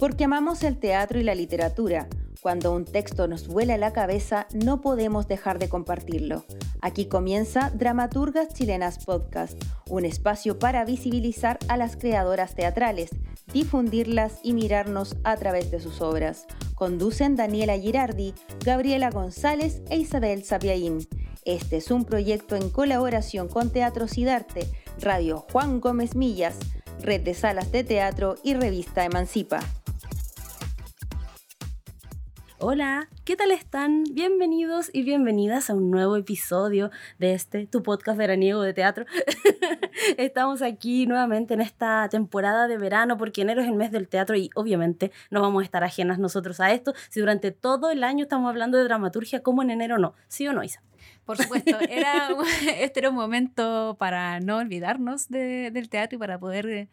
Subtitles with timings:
[0.00, 2.08] Porque amamos el teatro y la literatura.
[2.40, 6.46] Cuando un texto nos vuela la cabeza, no podemos dejar de compartirlo.
[6.80, 13.10] Aquí comienza Dramaturgas Chilenas Podcast, un espacio para visibilizar a las creadoras teatrales,
[13.52, 16.46] difundirlas y mirarnos a través de sus obras.
[16.74, 18.32] Conducen Daniela Girardi,
[18.64, 21.06] Gabriela González e Isabel Sapiaín.
[21.44, 24.66] Este es un proyecto en colaboración con Teatro Sidarte,
[24.98, 26.56] Radio Juan Gómez Millas,
[27.02, 29.60] Red de Salas de Teatro y Revista Emancipa.
[32.62, 34.04] Hola, ¿qué tal están?
[34.12, 39.06] Bienvenidos y bienvenidas a un nuevo episodio de este, tu podcast veraniego de teatro.
[40.18, 44.36] Estamos aquí nuevamente en esta temporada de verano porque enero es el mes del teatro
[44.36, 48.24] y obviamente no vamos a estar ajenas nosotros a esto si durante todo el año
[48.24, 50.12] estamos hablando de dramaturgia como en enero no.
[50.28, 50.82] ¿Sí o no, Isa?
[51.24, 56.88] Por supuesto, este era un momento para no olvidarnos del teatro y para poder eh,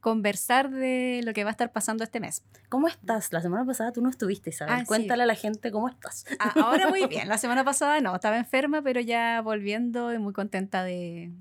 [0.00, 2.42] conversar de lo que va a estar pasando este mes.
[2.68, 3.32] ¿Cómo estás?
[3.32, 4.74] La semana pasada tú no estuviste, ¿sabes?
[4.76, 6.24] Ah, Cuéntale a la gente cómo estás.
[6.38, 7.28] Ah, ahora muy bien.
[7.28, 11.32] La semana pasada no, estaba enferma, pero ya volviendo y muy contenta de,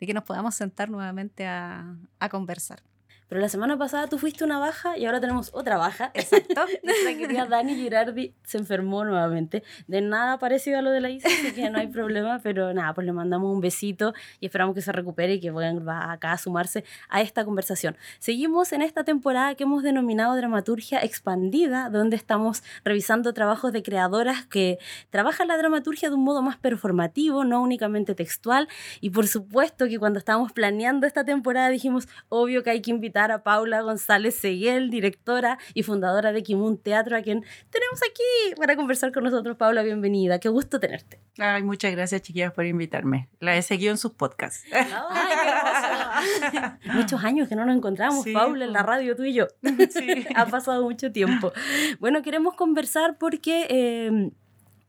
[0.00, 2.82] que nos podamos sentar nuevamente a, a conversar.
[3.28, 6.10] Pero la semana pasada tú fuiste una baja y ahora tenemos otra baja.
[6.14, 6.64] Exacto.
[6.82, 9.64] Nuestra querida Dani Girardi se enfermó nuevamente.
[9.88, 12.40] De nada parecido a lo de la Isa, así que no hay problema.
[12.42, 16.12] Pero nada, pues le mandamos un besito y esperamos que se recupere y que vuelva
[16.12, 17.96] acá a sumarse a esta conversación.
[18.20, 24.46] Seguimos en esta temporada que hemos denominado Dramaturgia Expandida, donde estamos revisando trabajos de creadoras
[24.46, 24.78] que
[25.10, 28.68] trabajan la dramaturgia de un modo más performativo, no únicamente textual.
[29.00, 33.15] Y por supuesto que cuando estábamos planeando esta temporada dijimos, obvio que hay que invitar
[33.16, 38.76] a Paula González Seguel, directora y fundadora de Kimun Teatro, a quien tenemos aquí para
[38.76, 39.56] conversar con nosotros.
[39.56, 40.38] Paula, bienvenida.
[40.38, 41.18] Qué gusto tenerte.
[41.38, 43.30] Ay, muchas gracias, chiquillas, por invitarme.
[43.40, 44.66] La he seguido en sus podcasts.
[46.92, 49.46] Muchos años que no nos encontramos, Paula, en la radio tú y yo.
[49.90, 50.26] Sí.
[50.36, 51.52] ha pasado mucho tiempo.
[51.98, 53.66] Bueno, queremos conversar porque...
[53.70, 54.30] Eh,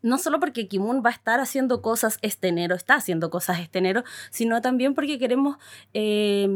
[0.04, 3.80] no solo porque Kimun va a estar haciendo cosas este enero, está haciendo cosas este
[3.80, 5.58] enero, sino también porque queremos
[5.94, 6.48] eh,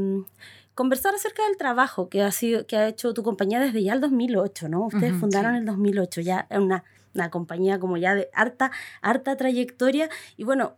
[0.76, 4.02] conversar acerca del trabajo que ha, sido, que ha hecho tu compañía desde ya el
[4.02, 4.86] 2008, ¿no?
[4.86, 6.84] Ustedes fundaron en el 2008, ya una,
[7.14, 8.72] una compañía como ya de harta,
[9.02, 10.10] harta trayectoria.
[10.38, 10.76] Y bueno,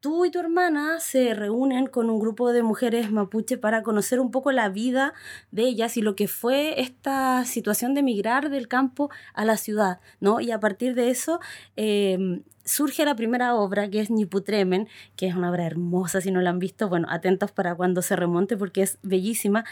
[0.00, 4.30] tú y tu hermana se reúnen con un grupo de mujeres mapuche para conocer un
[4.30, 5.14] poco la vida
[5.52, 10.00] de ellas y lo que fue esta situación de migrar del campo a la ciudad,
[10.20, 10.40] ¿no?
[10.40, 11.40] Y a partir de eso,
[11.76, 16.40] eh, surge la primera obra, que es Niputremen, que es una obra hermosa, si no
[16.40, 19.64] la han visto, bueno, atentos para cuando se remonte porque es bellísima.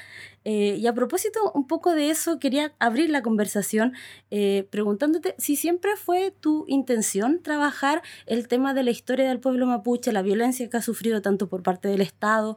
[0.44, 3.92] Eh, y a propósito un poco de eso, quería abrir la conversación
[4.30, 9.66] eh, preguntándote si siempre fue tu intención trabajar el tema de la historia del pueblo
[9.66, 12.56] mapuche, la violencia que ha sufrido tanto por parte del Estado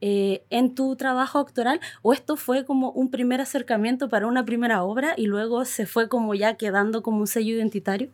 [0.00, 4.82] eh, en tu trabajo actoral, o esto fue como un primer acercamiento para una primera
[4.82, 8.10] obra y luego se fue como ya quedando como un sello identitario.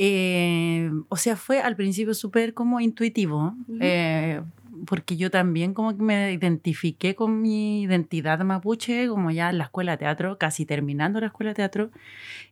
[0.00, 4.40] Eh, o sea, fue al principio súper como intuitivo, eh,
[4.86, 9.64] porque yo también como que me identifiqué con mi identidad mapuche, como ya en la
[9.64, 11.90] escuela de teatro, casi terminando la escuela de teatro,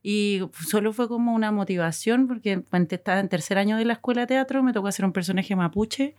[0.03, 4.23] y solo fue como una motivación, porque cuando estaba en tercer año de la escuela
[4.23, 6.17] de teatro, me tocó hacer un personaje mapuche,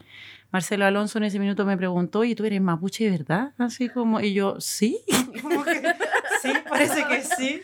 [0.52, 3.54] Marcelo Alonso en ese minuto me preguntó, ¿y tú eres mapuche de verdad?
[3.58, 5.02] Así como, y yo, sí,
[6.42, 7.62] sí, parece que sí.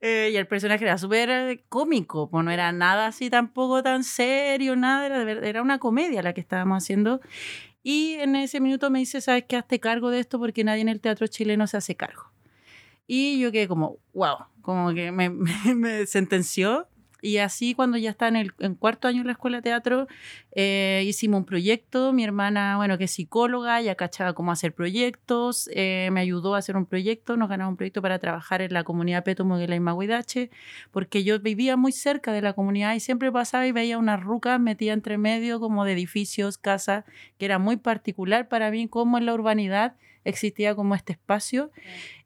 [0.00, 4.04] Eh, y el personaje era súper eh, cómico, pues no era nada así tampoco tan
[4.04, 7.20] serio, nada, era, era una comedia la que estábamos haciendo.
[7.82, 9.56] Y en ese minuto me dice, ¿sabes qué?
[9.56, 12.30] Hazte cargo de esto porque nadie en el teatro chileno se hace cargo.
[13.06, 15.30] Y yo quedé como, wow, como que me,
[15.74, 16.88] me sentenció
[17.22, 20.08] y así cuando ya está en el cuarto año en la escuela de teatro,
[20.50, 22.12] eh, hicimos un proyecto.
[22.12, 26.58] Mi hermana, bueno, que es psicóloga, ya cachaba cómo hacer proyectos, eh, me ayudó a
[26.58, 27.36] hacer un proyecto.
[27.36, 30.50] Nos ganamos un proyecto para trabajar en la comunidad Peto Moguela y Maguidache,
[30.90, 34.58] porque yo vivía muy cerca de la comunidad y siempre pasaba y veía una ruca
[34.58, 37.04] metida entre medio como de edificios, casas,
[37.38, 39.94] que era muy particular para mí, como en la urbanidad
[40.24, 41.70] existía como este espacio.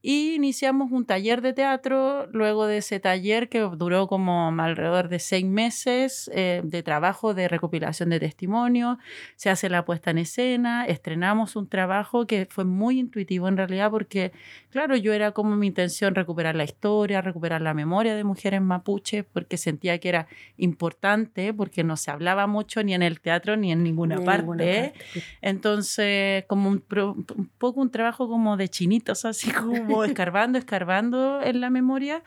[0.09, 5.19] Y iniciamos un taller de teatro, luego de ese taller que duró como alrededor de
[5.19, 9.01] seis meses eh, de trabajo de recopilación de testimonio,
[9.35, 13.91] se hace la puesta en escena, estrenamos un trabajo que fue muy intuitivo en realidad
[13.91, 14.31] porque,
[14.71, 19.25] claro, yo era como mi intención recuperar la historia, recuperar la memoria de mujeres mapuches,
[19.25, 23.73] porque sentía que era importante, porque no se hablaba mucho ni en el teatro ni
[23.73, 24.93] en ninguna, parte.
[25.43, 31.61] Entonces, como un, un poco un trabajo como de chinitos, así como escarbando, escarbando en
[31.61, 32.23] la memoria.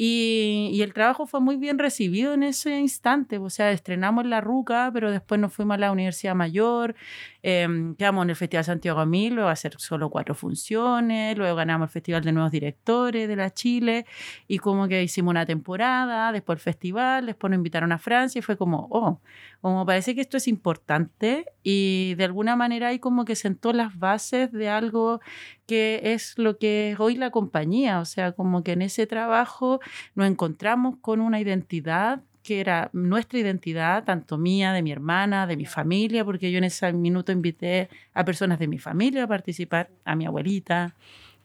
[0.00, 3.38] Y, el trabajo fue muy bien recibido en ese instante.
[3.38, 6.94] O sea, estrenamos La Ruca, pero después nos fuimos a la Universidad Mayor,
[7.42, 7.66] eh,
[7.98, 11.92] quedamos en el Festival Santiago Mil, luego a hacer solo cuatro funciones, luego ganamos el
[11.92, 14.06] Festival de Nuevos Directores de la Chile,
[14.46, 18.42] y como que hicimos una temporada, después el festival, después nos invitaron a Francia, y
[18.42, 19.20] fue como, oh,
[19.60, 23.98] como parece que esto es importante, y de alguna manera hay como que sentó las
[23.98, 25.20] bases de algo
[25.66, 29.80] que es lo que es hoy la compañía, o sea, como que en ese trabajo
[30.14, 35.56] nos encontramos con una identidad que era nuestra identidad, tanto mía, de mi hermana, de
[35.56, 39.90] mi familia, porque yo en ese minuto invité a personas de mi familia a participar,
[40.06, 40.94] a mi abuelita,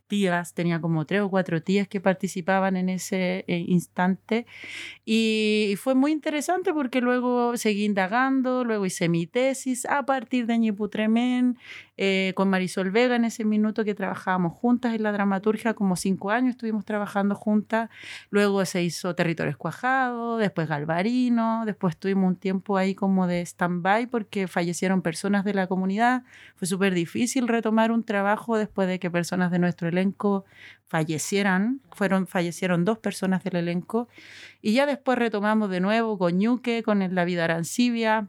[0.07, 4.45] tías, tenía como tres o cuatro tías que participaban en ese eh, instante.
[5.05, 10.57] Y, fue muy interesante porque luego seguí indagando, luego hice mi tesis a partir de
[10.57, 11.57] Ñiputremen
[11.95, 16.31] eh, con Marisol Vega en ese minuto que trabajábamos juntas en la dramaturgia, como cinco
[16.31, 17.89] años estuvimos trabajando juntas,
[18.29, 24.07] luego se hizo Territorio Escuajado, después Galvarino, después tuvimos un tiempo ahí como de stand-by
[24.07, 26.23] porque fallecieron personas de la comunidad,
[26.55, 30.45] fue súper difícil retomar un trabajo después de que personas de nuestro elenco
[30.85, 34.07] fallecieran, fueron, fallecieron dos personas del elenco,
[34.61, 38.27] y ya después retomamos de nuevo con Ñuque, con La Vida Arancibia,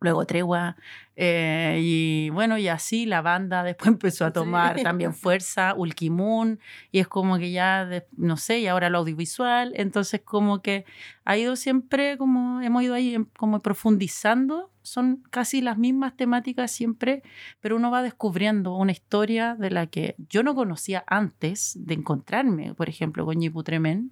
[0.00, 0.76] luego Tregua,
[1.22, 6.58] eh, y bueno, y así la banda después empezó a tomar también fuerza, Ulkimun,
[6.90, 10.86] y es como que ya, no sé, y ahora lo audiovisual, entonces como que
[11.26, 17.22] ha ido siempre, como hemos ido ahí como profundizando, son casi las mismas temáticas siempre,
[17.60, 22.74] pero uno va descubriendo una historia de la que yo no conocía antes de encontrarme,
[22.74, 24.10] por ejemplo, con Yiputremen,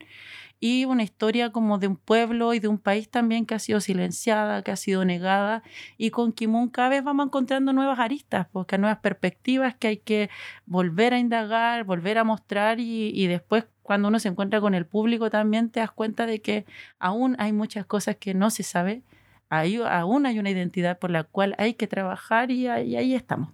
[0.61, 3.81] y una historia como de un pueblo y de un país también que ha sido
[3.81, 5.63] silenciada, que ha sido negada,
[5.97, 9.97] y con Kimun cada vez vamos encontrando nuevas aristas, porque pues, nuevas perspectivas que hay
[9.99, 10.31] que
[10.67, 14.85] volver a indagar, volver a mostrar y, y después cuando uno se encuentra con el
[14.85, 16.67] público también te das cuenta de que
[16.99, 19.03] aún hay muchas cosas que no se sabe,
[19.49, 23.51] hay, aún hay una identidad por la cual hay que trabajar y ahí, ahí estamos.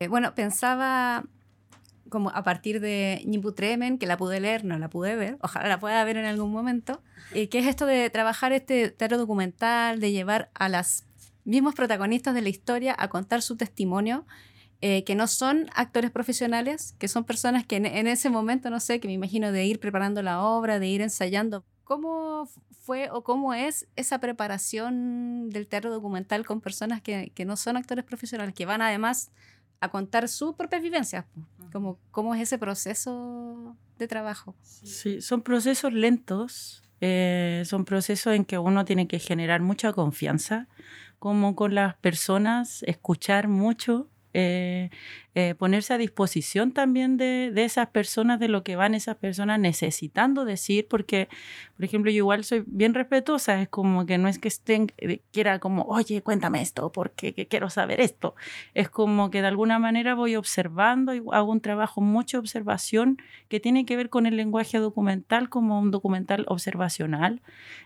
[0.00, 1.24] Eh, bueno, pensaba
[2.12, 5.80] como a partir de Ñiputremen, que la pude leer, no la pude ver, ojalá la
[5.80, 10.12] pueda ver en algún momento, eh, que es esto de trabajar este teatro documental, de
[10.12, 11.06] llevar a las
[11.44, 14.26] mismos protagonistas de la historia a contar su testimonio,
[14.82, 19.00] eh, que no son actores profesionales, que son personas que en, ese momento, no sé,
[19.00, 21.64] que me imagino de ir preparando la obra, de ir ensayando.
[21.84, 22.46] ¿Cómo
[22.82, 28.04] fue o cómo es esa preparación del teatro documental con personas que no son actores
[28.04, 29.30] profesionales, que van además
[29.82, 31.24] a contar sus propias vivencias.
[31.72, 34.54] Como, ¿Cómo es ese proceso de trabajo?
[34.62, 40.68] Sí, son procesos lentos, eh, son procesos en que uno tiene que generar mucha confianza,
[41.18, 44.90] como con las personas, escuchar mucho, eh,
[45.34, 50.44] eh, ponerse a disposición también de, esas personas, de lo que van esas personas necesitando
[50.44, 51.30] decir, porque,
[51.74, 55.20] por ejemplo, yo igual soy bien respetuosa, es como que no es que estén, eh,
[55.32, 58.34] quiera como, oye, cuéntame esto, porque quiero saber esto,
[58.74, 63.16] es como que de alguna manera voy observando y hago un trabajo, mucha observación
[63.48, 67.40] que tiene que ver con el lenguaje documental como un documental observacional.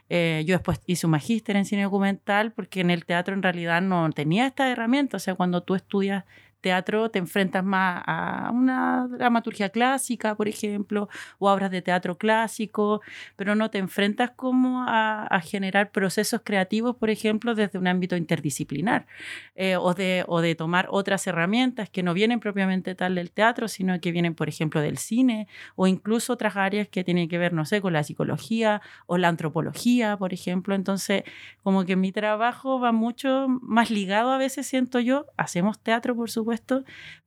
[0.09, 4.11] yo después hice un magíster en cine documental porque en el teatro en realidad no
[4.11, 6.25] tenía esta herramienta, o sea, cuando tú estudias
[6.61, 11.09] teatro te enfrentas más a una dramaturgia clásica, por ejemplo,
[11.39, 13.03] o obras de teatro clásico,
[13.37, 19.07] pero no te enfrentas como a, generar procesos creativos, por ejemplo, desde un ámbito interdisciplinar,
[19.55, 23.69] eh, o, de, o de tomar otras herramientas que no vienen propiamente tal del teatro,
[23.69, 27.53] sino que vienen, por ejemplo, del cine, o incluso otras áreas que tienen que ver,
[27.53, 30.75] no sé, con la psicología o la antropología, por ejemplo.
[30.75, 31.23] Entonces,
[31.63, 36.31] como que mi trabajo va mucho más ligado a veces, siento yo, hacemos teatro, por
[36.31, 36.46] supuesto,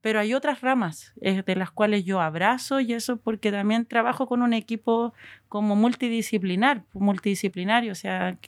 [0.00, 4.26] pero hay otras ramas eh, de las cuales yo abrazo y eso porque también trabajo
[4.26, 5.12] con un equipo
[5.48, 8.38] como multidisciplinar, multidisciplinario, o sea,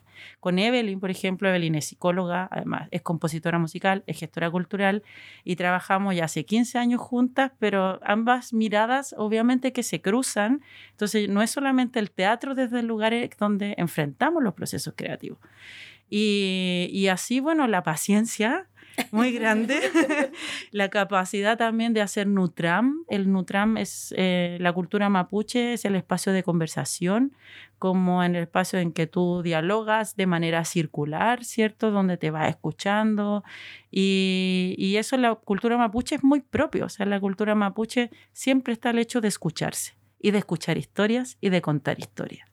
[0.41, 5.03] con Evelyn, por ejemplo, Evelyn es psicóloga, además es compositora musical, es gestora cultural
[5.45, 11.29] y trabajamos ya hace 15 años juntas, pero ambas miradas obviamente que se cruzan, entonces
[11.29, 15.39] no es solamente el teatro desde el lugar donde enfrentamos los procesos creativos.
[16.09, 18.69] Y, y así, bueno, la paciencia
[19.11, 19.81] muy grande.
[20.71, 23.05] la capacidad también de hacer Nutram.
[23.09, 27.33] El Nutram es eh, la cultura mapuche, es el espacio de conversación,
[27.79, 31.91] como en el espacio en que tú dialogas de manera circular, ¿cierto?
[31.91, 33.45] Donde te vas escuchando.
[33.91, 36.87] Y, y eso la cultura mapuche es muy propio.
[36.87, 41.37] O sea, la cultura mapuche siempre está el hecho de escucharse y de escuchar historias
[41.41, 42.52] y de contar historias.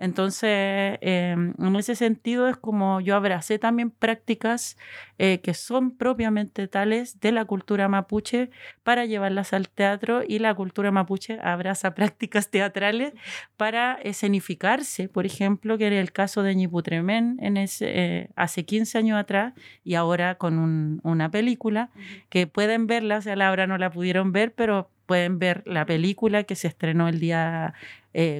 [0.00, 4.78] Entonces, em, en ese sentido es como yo abracé también prácticas
[5.18, 8.48] eh, que son propiamente tales de la cultura mapuche
[8.82, 13.12] para llevarlas al teatro y la cultura mapuche abraza prácticas teatrales
[13.58, 18.96] para escenificarse, por ejemplo, que era el caso de Ñiputremen en ese, eh, hace 15
[18.96, 19.52] años atrás
[19.84, 21.90] y ahora con una película
[22.30, 25.84] que pueden verla, o sea, la hora no la pudieron ver, pero pueden ver la
[25.84, 27.74] película que se estrenó el día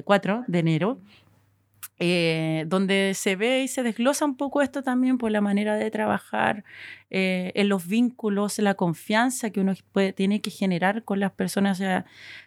[0.05, 0.99] 4 eh, de enero
[2.03, 5.91] eh, donde se ve y se desglosa un poco esto también por la manera de
[5.91, 6.63] trabajar,
[7.11, 9.73] eh, en los vínculos, la confianza que uno
[10.15, 11.79] tiene que generar con las personas.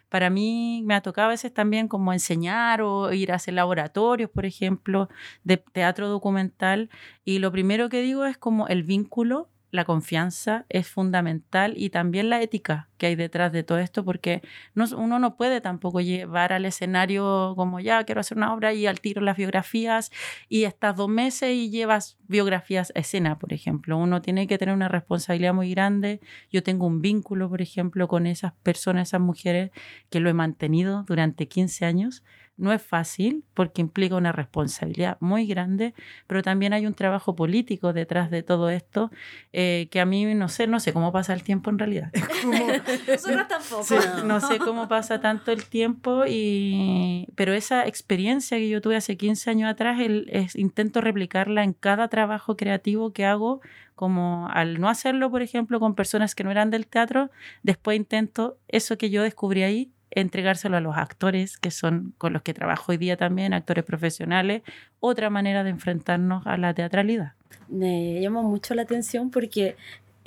[0.09, 4.29] Para mí me ha tocado a veces también como enseñar o ir a hacer laboratorios,
[4.29, 5.07] por ejemplo,
[5.45, 6.89] de teatro documental.
[7.23, 12.29] Y lo primero que digo es como el vínculo la confianza es fundamental y también
[12.29, 14.41] la ética que hay detrás de todo esto, porque
[14.75, 19.01] uno no puede tampoco llevar al escenario como ya quiero hacer una obra y al
[19.01, 20.11] tiro las biografías
[20.47, 23.97] y estás dos meses y llevas biografías a escena, por ejemplo.
[23.97, 26.21] Uno tiene que tener una responsabilidad muy grande.
[26.51, 29.71] Yo tengo un vínculo, por ejemplo, con esas personas, esas mujeres
[30.09, 32.23] que lo he mantenido durante 15 años
[32.57, 35.93] no es fácil porque implica una responsabilidad muy grande,
[36.27, 39.11] pero también hay un trabajo político detrás de todo esto
[39.51, 42.11] eh, que a mí no sé, no sé cómo pasa el tiempo en realidad.
[43.07, 44.23] Nosotros tampoco.
[44.25, 49.17] no sé cómo pasa tanto el tiempo, y, pero esa experiencia que yo tuve hace
[49.17, 53.61] 15 años atrás, el, es, intento replicarla en cada trabajo creativo que hago
[53.95, 57.31] como al no hacerlo, por ejemplo, con personas que no eran del teatro,
[57.63, 62.41] después intento eso que yo descubrí ahí, entregárselo a los actores que son con los
[62.41, 64.61] que trabajo hoy día también, actores profesionales,
[64.99, 67.33] otra manera de enfrentarnos a la teatralidad.
[67.67, 69.75] Me llama mucho la atención porque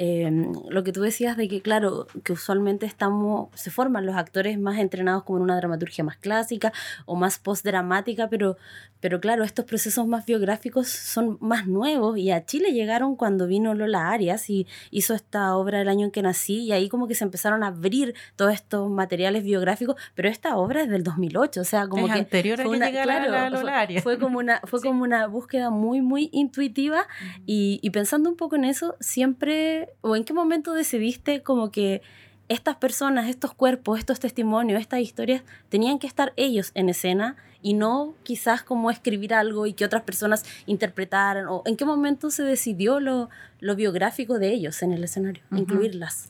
[0.00, 4.56] Em, lo que tú decías de que, claro, que usualmente estamos, se forman los actores
[4.56, 6.72] más entrenados como en una dramaturgia más clásica
[7.04, 8.56] o más postdramática, pero,
[9.00, 13.74] pero claro, estos procesos más biográficos son más nuevos y a Chile llegaron cuando vino
[13.74, 17.16] Lola Arias y hizo esta obra el año en que nací y ahí como que
[17.16, 21.64] se empezaron a abrir todos estos materiales biográficos, pero esta obra es del 2008, o
[21.64, 24.04] sea, como que anterior fue a que una, Lola Arias.
[24.04, 27.08] Fue, como una, fue como una búsqueda muy, muy intuitiva
[27.46, 32.02] y, y pensando un poco en eso, siempre o en qué momento decidiste como que
[32.48, 37.74] estas personas, estos cuerpos, estos testimonios, estas historias, tenían que estar ellos en escena y
[37.74, 41.46] no quizás como escribir algo y que otras personas interpretaran?
[41.48, 43.28] ¿O en qué momento se decidió lo,
[43.60, 46.28] lo biográfico de ellos en el escenario, incluirlas?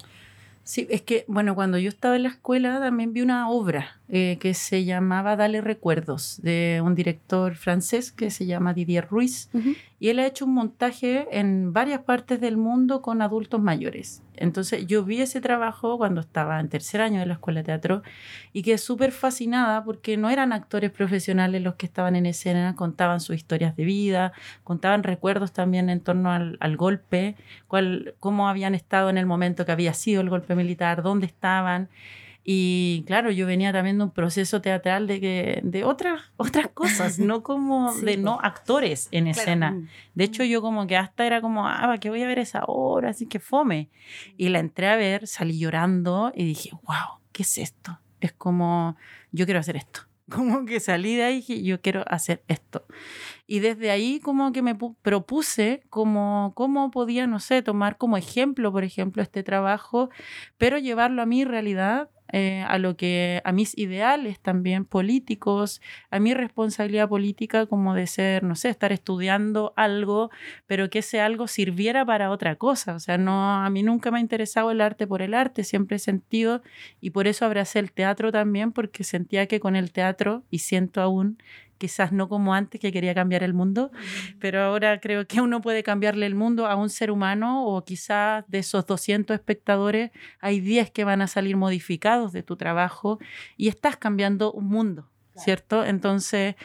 [0.68, 4.36] Sí, es que, bueno, cuando yo estaba en la escuela también vi una obra eh,
[4.38, 9.48] que se llamaba Dale Recuerdos, de un director francés que se llama Didier Ruiz,
[9.98, 14.22] y él ha hecho un montaje en varias partes del mundo con adultos mayores.
[14.36, 18.02] Entonces yo vi ese trabajo cuando estaba en tercer año de la escuela de teatro
[18.52, 23.20] y quedé súper fascinada porque no eran actores profesionales los que estaban en escena, contaban
[23.20, 24.32] sus historias de vida,
[24.62, 27.34] contaban recuerdos también en torno al, al golpe,
[27.66, 31.88] cuál, cómo habían estado en el momento que había sido el golpe militar, dónde estaban.
[32.50, 37.18] Y claro, yo venía también de un proceso teatral de, que, de otras, otras cosas,
[37.18, 39.72] no como de no actores en escena.
[39.72, 39.88] Mm.
[40.14, 43.10] De hecho, yo como que hasta era como, ah, que voy a ver esa obra,
[43.10, 43.90] así que fome.
[44.38, 48.00] Y la entré a ver, salí llorando y dije, wow, ¿qué es esto?
[48.20, 48.96] Es como,
[49.30, 50.07] yo quiero hacer esto.
[50.30, 52.84] Como que salí de ahí y yo quiero hacer esto.
[53.46, 58.70] Y desde ahí como que me propuse como cómo podía, no sé, tomar como ejemplo,
[58.70, 60.10] por ejemplo, este trabajo,
[60.58, 65.80] pero llevarlo a mi realidad eh, a lo que a mis ideales también políticos,
[66.10, 70.30] a mi responsabilidad política como de ser, no sé, estar estudiando algo,
[70.66, 72.94] pero que ese algo sirviera para otra cosa.
[72.94, 75.96] O sea, no, a mí nunca me ha interesado el arte por el arte, siempre
[75.96, 76.62] he sentido,
[77.00, 81.00] y por eso abracé el teatro también, porque sentía que con el teatro, y siento
[81.00, 81.38] aún,
[81.78, 83.90] quizás no como antes que quería cambiar el mundo,
[84.40, 88.44] pero ahora creo que uno puede cambiarle el mundo a un ser humano o quizás
[88.48, 93.18] de esos 200 espectadores hay 10 que van a salir modificados de tu trabajo
[93.56, 95.08] y estás cambiando un mundo.
[95.38, 95.84] ¿cierto?
[95.84, 96.56] Entonces,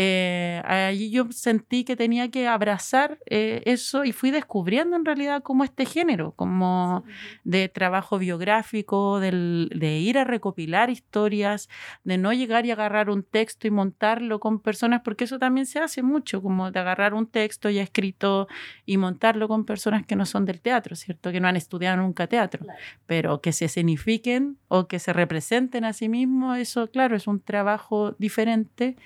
[0.00, 5.42] eh, allí yo sentí que tenía que abrazar eh, eso y fui descubriendo en realidad
[5.42, 7.02] como este género, como
[7.42, 11.68] de trabajo biográfico, de ir a recopilar historias,
[12.04, 15.80] de no llegar y agarrar un texto y montarlo con personas, porque eso también se
[15.80, 18.46] hace mucho, como de agarrar un texto ya escrito
[18.86, 21.32] y montarlo con personas que no son del teatro, ¿cierto?
[21.32, 22.64] Que no han estudiado nunca teatro,
[23.06, 27.40] pero que se escenifiquen o que se representen a sí mismos, eso claro, es un
[27.40, 28.96] trabajo diferente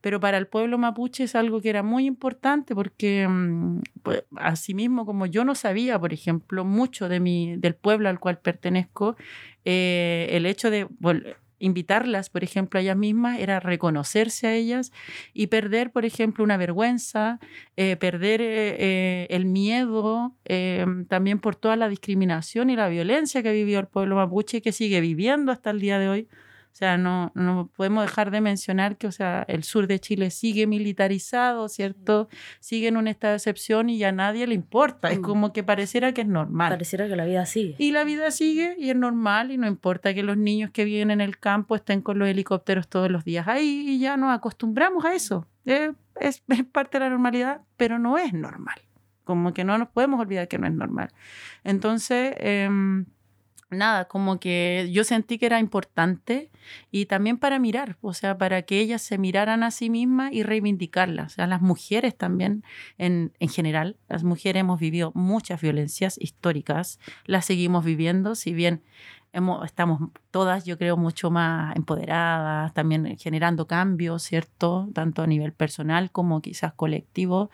[0.00, 5.04] pero para el pueblo mapuche es algo que era muy importante porque mm, pues, asimismo
[5.06, 9.16] como yo no sabía, por ejemplo, mucho de mi, del pueblo al cual pertenezco,
[9.64, 10.88] eh, el hecho de
[11.58, 14.92] invitarlas, por ejemplo, a ellas mismas, era reconocerse a ellas
[15.34, 17.38] y perder, por ejemplo, una vergüenza,
[17.76, 20.34] eh, perder eh, el miedo,
[21.08, 24.72] también por toda la discriminación y la violencia que vivió el pueblo mapuche y que
[24.72, 26.28] sigue viviendo hasta el día de hoy.
[26.72, 30.30] O sea, no, no podemos dejar de mencionar que, o sea, el sur de Chile
[30.30, 32.28] sigue militarizado, ¿cierto?
[32.60, 35.10] Sigue en un estado de excepción y a nadie le importa.
[35.10, 35.22] Es mm.
[35.22, 36.70] como que pareciera que es normal.
[36.70, 37.74] Pareciera que la vida sigue.
[37.78, 41.10] Y la vida sigue y es normal y no importa que los niños que viven
[41.10, 45.04] en el campo estén con los helicópteros todos los días ahí y ya nos acostumbramos
[45.04, 45.46] a eso.
[45.64, 48.80] es, es, parte de la normalidad, pero no es normal.
[49.24, 51.10] Como que no nos podemos olvidar que no es normal.
[51.64, 52.68] Entonces, eh,
[53.70, 56.50] nada, como que yo sentí que era importante
[56.90, 60.42] y también para mirar, o sea, para que ellas se miraran a sí mismas y
[60.42, 61.32] reivindicarlas.
[61.32, 62.64] O sea, las mujeres también,
[62.98, 68.82] en, en general, las mujeres hemos vivido muchas violencias históricas, las seguimos viviendo, si bien
[69.64, 74.88] estamos todas, yo creo, mucho más empoderadas, también generando cambios, ¿cierto?
[74.92, 77.50] Tanto a nivel personal como quizás colectivo.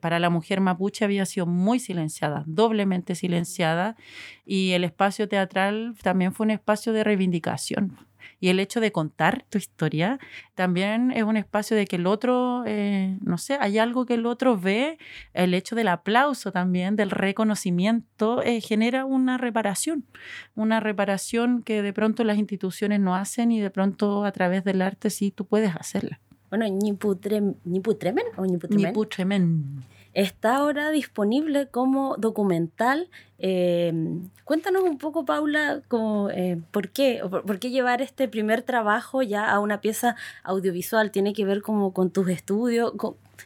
[0.00, 3.96] para la mujer mapuche había sido muy silenciada, doblemente silenciada,
[4.44, 7.98] y el espacio teatral también fue un espacio de reivindicación
[8.42, 10.18] y el hecho de contar tu historia
[10.56, 14.26] también es un espacio de que el otro, eh, no sé, hay algo que el
[14.26, 14.98] otro ve,
[15.32, 20.04] el hecho del aplauso también, del reconocimiento, eh, genera una reparación,
[20.56, 24.82] una reparación que de pronto las instituciones no hacen y de pronto a través del
[24.82, 26.18] arte sí tú puedes hacerla.
[26.50, 29.84] Bueno, Ñiputremen o Ñiputremen
[30.14, 33.08] está ahora disponible como documental.
[33.38, 33.92] Eh,
[34.44, 39.50] cuéntanos un poco, Paula, como, eh, ¿por, qué, por, qué llevar este primer trabajo ya
[39.50, 41.10] a una pieza audiovisual?
[41.10, 42.92] ¿Tiene que ver como con tus estudios?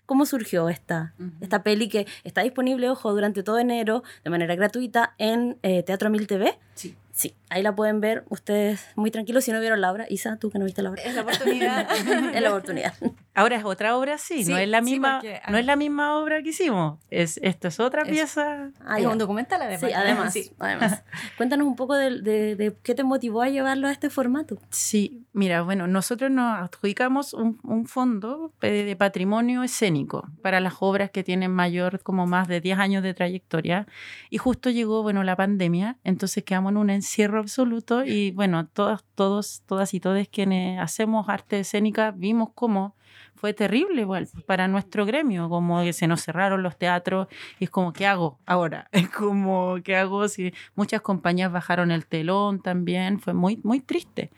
[0.04, 5.14] ¿Cómo surgió esta, esta peli que está disponible, ojo, durante todo enero de manera gratuita
[5.18, 6.58] en eh, Teatro Mil TV?
[6.74, 6.94] Sí.
[7.16, 10.04] Sí, ahí la pueden ver ustedes muy tranquilos si no vieron la obra.
[10.10, 11.02] Isa, tú que no viste la obra.
[11.02, 11.90] Es la oportunidad.
[12.34, 12.92] es la oportunidad.
[13.32, 16.50] Ahora es otra obra, sí, no es la misma, no es la misma obra que
[16.50, 16.98] hicimos.
[17.10, 18.70] Es, esto es otra pieza.
[18.84, 19.80] Ah, es un documental además.
[19.80, 20.36] Sí, además.
[20.58, 21.04] además.
[21.38, 24.58] Cuéntanos un poco de, de, qué te motivó a llevarlo a este formato.
[24.70, 31.10] Sí, mira, bueno, nosotros nos adjudicamos un, un fondo de patrimonio escénico para las obras
[31.10, 33.86] que tienen mayor, como más de 10 años de trayectoria.
[34.28, 39.04] Y justo llegó, bueno, la pandemia, entonces quedamos en una cierro absoluto y bueno, todos,
[39.14, 42.95] todos, todas y todos quienes hacemos arte escénica vimos cómo
[43.34, 47.70] fue terrible igual para nuestro gremio, como que se nos cerraron los teatros y es
[47.70, 48.88] como, ¿qué hago ahora?
[48.96, 53.20] Es como, ¿qué hago si muchas compañías bajaron el telón también?
[53.20, 54.30] Fue muy, muy triste.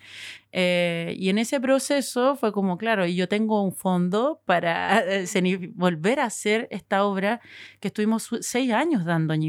[0.51, 5.71] Eh, y en ese proceso fue como, claro, y yo tengo un fondo para eh,
[5.75, 7.41] volver a hacer esta obra
[7.81, 9.43] que estuvimos seis años dando en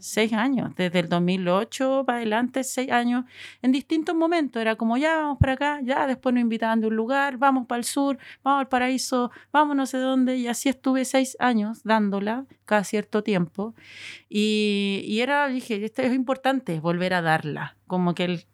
[0.00, 3.24] seis años, desde el 2008 para adelante, seis años,
[3.62, 4.60] en distintos momentos.
[4.60, 7.81] Era como, ya vamos para acá, ya después nos invitaban de un lugar, vamos para
[7.84, 12.84] sur, vamos al paraíso, vamos no sé dónde, y así estuve seis años dándola cada
[12.84, 13.74] cierto tiempo.
[14.28, 18.46] Y, y era, dije, esto es importante volver a darla, como que el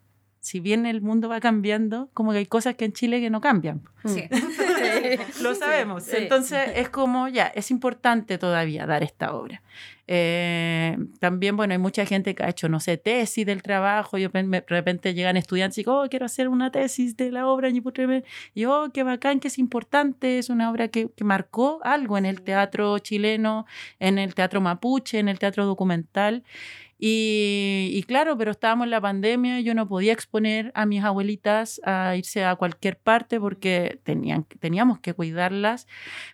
[0.49, 3.39] si bien el mundo va cambiando, como que hay cosas que en Chile que no
[3.39, 3.83] cambian.
[4.03, 4.23] Sí.
[5.43, 6.11] Lo sabemos.
[6.11, 9.61] Entonces es como, ya, es importante todavía dar esta obra.
[10.07, 14.27] Eh, también, bueno, hay mucha gente que ha hecho, no sé, tesis del trabajo, y
[14.27, 17.79] de repente llegan estudiantes y digo, oh, quiero hacer una tesis de la obra, y
[18.55, 22.25] yo, oh, qué bacán, que es importante, es una obra que, que marcó algo en
[22.25, 23.67] el teatro chileno,
[23.99, 26.43] en el teatro mapuche, en el teatro documental.
[27.01, 32.17] Y, claro, pero estábamos en la pandemia, yo no podía exponer a mis abuelitas a
[32.17, 35.87] irse a cualquier parte porque tenían, teníamos que cuidarlas,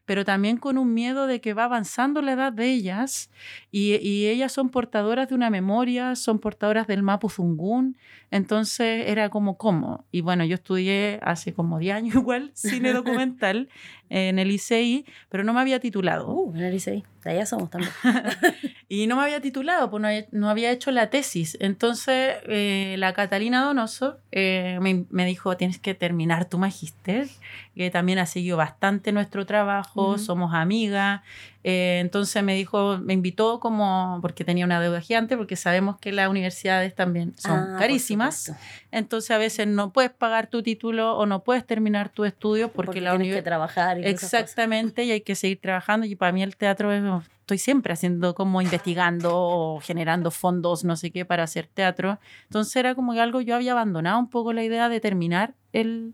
[0.05, 3.29] pero también con un miedo de que va avanzando la edad de ellas
[3.69, 7.95] y, y ellas son portadoras de una memoria, son portadoras del Mapu Zungún,
[8.31, 10.05] entonces era como, ¿cómo?
[10.11, 13.69] Y bueno, yo estudié hace como 10 años igual cine documental
[14.09, 16.29] en el ICI, pero no me había titulado.
[16.29, 17.91] Uh, en el ICI, de allá somos también.
[18.89, 21.57] y no me había titulado, pues no, había hecho la tesis.
[21.59, 27.27] Entonces, eh, la Catalina Donoso eh, me, dijo, tienes que terminar tu magíster,
[27.75, 31.21] que también ha seguido bastante nuestro trabajo, somos amigas.
[31.63, 36.13] Eh, entonces me dijo, me invitó como, porque tenía una deuda gigante, porque sabemos que
[36.13, 38.53] las universidades también son ah, carísimas.
[38.91, 43.01] Entonces a veces no puedes pagar tu título o no puedes terminar tu estudio porque,
[43.01, 43.43] la universidad...
[43.43, 43.99] que trabajar.
[43.99, 46.05] Y Exactamente, y hay que seguir trabajando.
[46.05, 47.03] Y para mí el teatro es,
[47.41, 52.19] estoy siempre haciendo como investigando o generando fondos, no sé qué, para hacer teatro.
[52.43, 56.13] Entonces era como que algo, yo había abandonado un poco la idea de terminar el,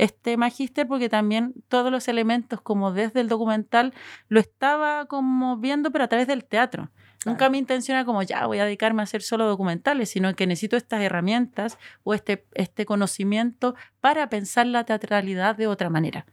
[0.00, 3.92] este magíster porque también todos los elementos como desde el documental
[4.28, 6.90] lo estaba como viendo pero a través del teatro.
[7.26, 10.46] Nunca mi intención era como, ya voy a dedicarme a hacer solo documentales, sino que
[10.46, 16.24] necesito estas herramientas o este, este conocimiento para pensar la teatralidad de otra manera.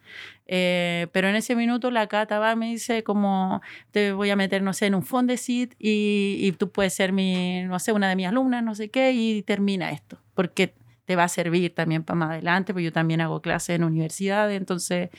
[0.46, 4.62] Eh, pero en ese minuto la Cata va me dice como, te voy a meter,
[4.62, 8.16] no sé, en un fondesit y, y tú puedes ser mi, no sé, una de
[8.16, 10.22] mis alumnas, no sé qué, y termina esto.
[10.36, 10.74] Porque
[11.08, 14.58] te va a servir también para más adelante, porque yo también hago clases en universidades,
[14.58, 15.10] entonces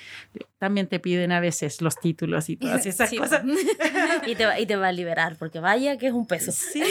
[0.58, 3.42] también te piden a veces los títulos y todas esas cosas.
[4.26, 6.52] y, te va, y te va a liberar, porque vaya que es un peso.
[6.52, 6.82] Sí,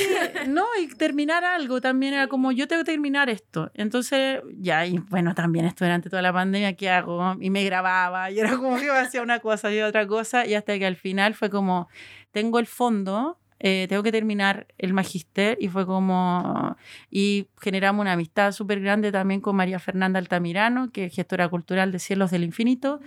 [0.47, 3.69] no, y terminar algo también era como, yo tengo que terminar esto.
[3.75, 7.35] Entonces, ya, y bueno, también esto durante toda la pandemia, ¿qué hago?
[7.39, 10.75] Y me grababa, y era como que hacía una cosa y otra cosa, y hasta
[10.79, 11.87] que al final fue como,
[12.31, 16.75] tengo el fondo, eh, tengo que terminar el magister y fue como,
[17.09, 21.91] y generamos una amistad súper grande también con María Fernanda Altamirano, que es gestora cultural
[21.91, 22.99] de Cielos del Infinito,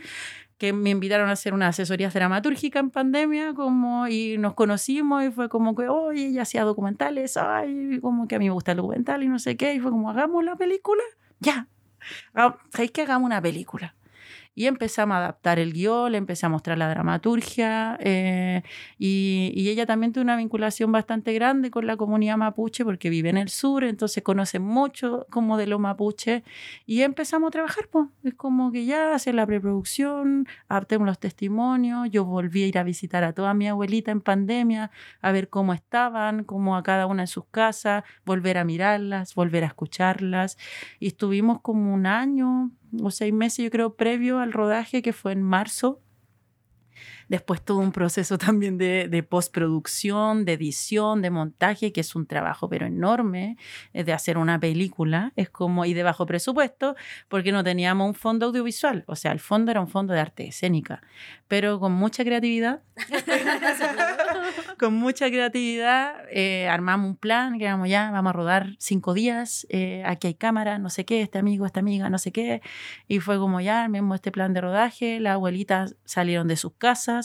[0.59, 5.31] que me invitaron a hacer una asesoría dramatúrgica en pandemia, como, y nos conocimos y
[5.31, 8.79] fue como que, oye, ella hacía documentales, ay, como que a mí me gusta el
[8.79, 11.03] documental y no sé qué, y fue como, hagamos la película,
[11.39, 11.69] ya,
[12.73, 13.95] ¿sabéis que hagamos una película?
[14.61, 18.63] Y empezamos a adaptar el guion, le empecé a mostrar la dramaturgia eh,
[18.99, 23.39] y, ella también tiene una vinculación bastante grande con la comunidad mapuche porque vive en
[23.39, 26.45] el sur, entonces conoce mucho como de los mapuche
[26.85, 32.11] y empezamos a trabajar, pues es como que ya hacer la preproducción, adaptemos los testimonios,
[32.11, 34.91] yo volví a ir a visitar a toda mi abuelita en pandemia,
[35.23, 39.65] a ver cómo estaban, cómo a cada una en sus casas, volver a mirarlas, volver
[39.65, 40.59] a escucharlas.
[40.99, 42.71] Y estuvimos como un año,
[43.03, 46.01] o seis meses, yo creo, previo al rodaje, que fue en marzo
[47.31, 52.69] Después todo un proceso también de, postproducción, de edición, de montaje, que es un trabajo
[52.69, 53.57] pero enorme,
[53.93, 56.97] eh, de hacer una película, es como, y de bajo presupuesto,
[57.29, 60.49] porque no teníamos un fondo audiovisual, o sea, el fondo era un fondo de arte
[60.49, 61.03] escénica,
[61.47, 62.81] pero con mucha creatividad,
[64.81, 69.69] con mucha creatividad, eh, armamos un plan, que éramos ya, vamos a rodar cinco días,
[69.71, 72.61] eh, aquí hay cámara, no sé qué, este amigo, esta amiga, no sé qué,
[73.07, 77.20] y fue como ya, armemos este plan de rodaje, las abuelitas salieron de sus casas,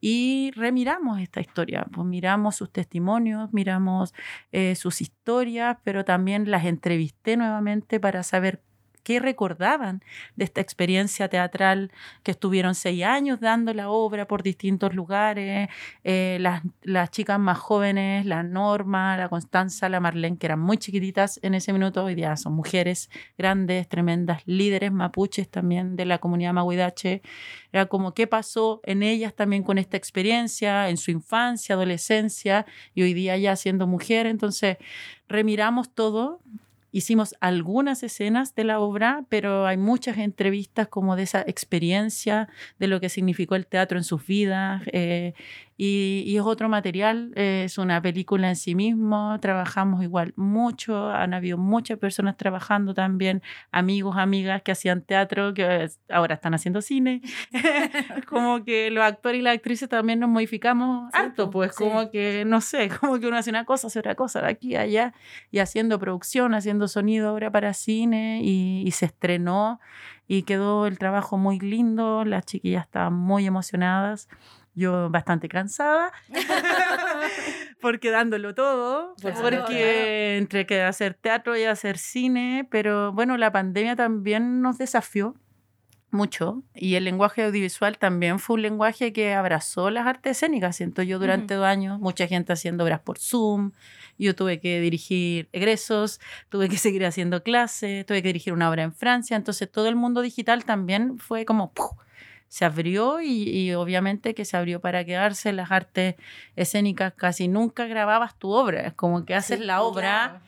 [0.00, 4.14] y remiramos esta historia, pues miramos sus testimonios, miramos
[4.52, 8.62] eh, sus historias, pero también las entrevisté nuevamente para saber
[9.10, 10.04] qué recordaban
[10.36, 11.90] de esta experiencia teatral
[12.22, 15.68] que estuvieron seis años dando la obra por distintos lugares,
[16.04, 21.40] eh, las, chicas más jóvenes, la Norma, la Constanza, la Marlene, que eran muy chiquititas
[21.42, 26.52] en ese minuto, hoy día son mujeres grandes, tremendas, líderes mapuches también de la comunidad
[26.52, 27.22] mahuidache.
[27.72, 33.02] Era como qué pasó en ellas también con esta experiencia, en su infancia, adolescencia y
[33.02, 34.26] hoy día ya siendo mujer.
[34.26, 34.76] Entonces,
[35.26, 36.40] remiramos todo
[36.92, 42.48] Hicimos algunas escenas de la obra, pero hay muchas entrevistas como de esa experiencia,
[42.78, 44.82] de lo que significó el teatro en sus vidas.
[44.92, 45.34] Eh,
[45.82, 51.32] y, es otro material, eh, es una película en sí mismo, trabajamos igual mucho, han
[51.32, 57.22] habido muchas personas trabajando también, amigos, amigas que hacían teatro, que ahora están haciendo cine,
[58.28, 62.60] como que los actores y las actrices también nos modificamos harto, pues como que, no
[62.60, 65.14] sé, como que uno hace una cosa, hace otra cosa, aquí allá,
[65.50, 69.80] y haciendo producción, haciendo sonido ahora para cine, y, y se estrenó
[70.28, 74.28] y quedó el trabajo muy lindo, las chiquillas estaban muy emocionadas
[74.74, 76.12] yo bastante cansada,
[77.80, 83.96] porque dándolo todo, porque entre que hacer teatro y hacer cine, pero bueno, la pandemia
[83.96, 85.34] también nos desafió
[86.12, 90.76] mucho y el lenguaje audiovisual también fue un lenguaje que abrazó las artes escénicas.
[90.76, 93.72] Siento yo durante dos años, mucha gente haciendo obras por Zoom,
[94.18, 98.82] yo tuve que dirigir egresos, tuve que seguir haciendo clases, tuve que dirigir una obra
[98.82, 101.72] en Francia, entonces todo el mundo digital también fue como
[102.50, 105.52] se abrió y, obviamente que se abrió para quedarse.
[105.52, 106.16] Las artes
[106.56, 110.42] escénicas casi nunca grababas tu obra, es como que haces la obra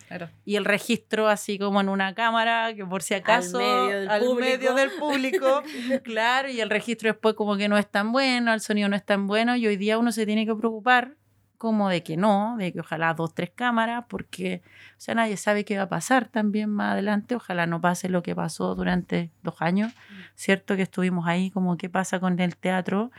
[0.45, 4.91] y el registro así como en una cámara, que por si acaso al medio del
[4.99, 5.63] público,
[6.03, 9.05] claro, y el registro después como que no es tan bueno, el sonido no es
[9.05, 11.15] tan bueno y hoy día uno se tiene que preocupar
[11.63, 15.65] como de que no, de que ojalá dos, tres cámaras, porque, o sea, nadie sabe
[15.65, 19.63] qué va a pasar también más adelante, ojalá no pase lo que pasó durante dos
[19.63, 20.15] años, mm.
[20.35, 20.75] ¿cierto?
[20.75, 23.13] Que estuvimos ahí, como qué pasa con el teatro,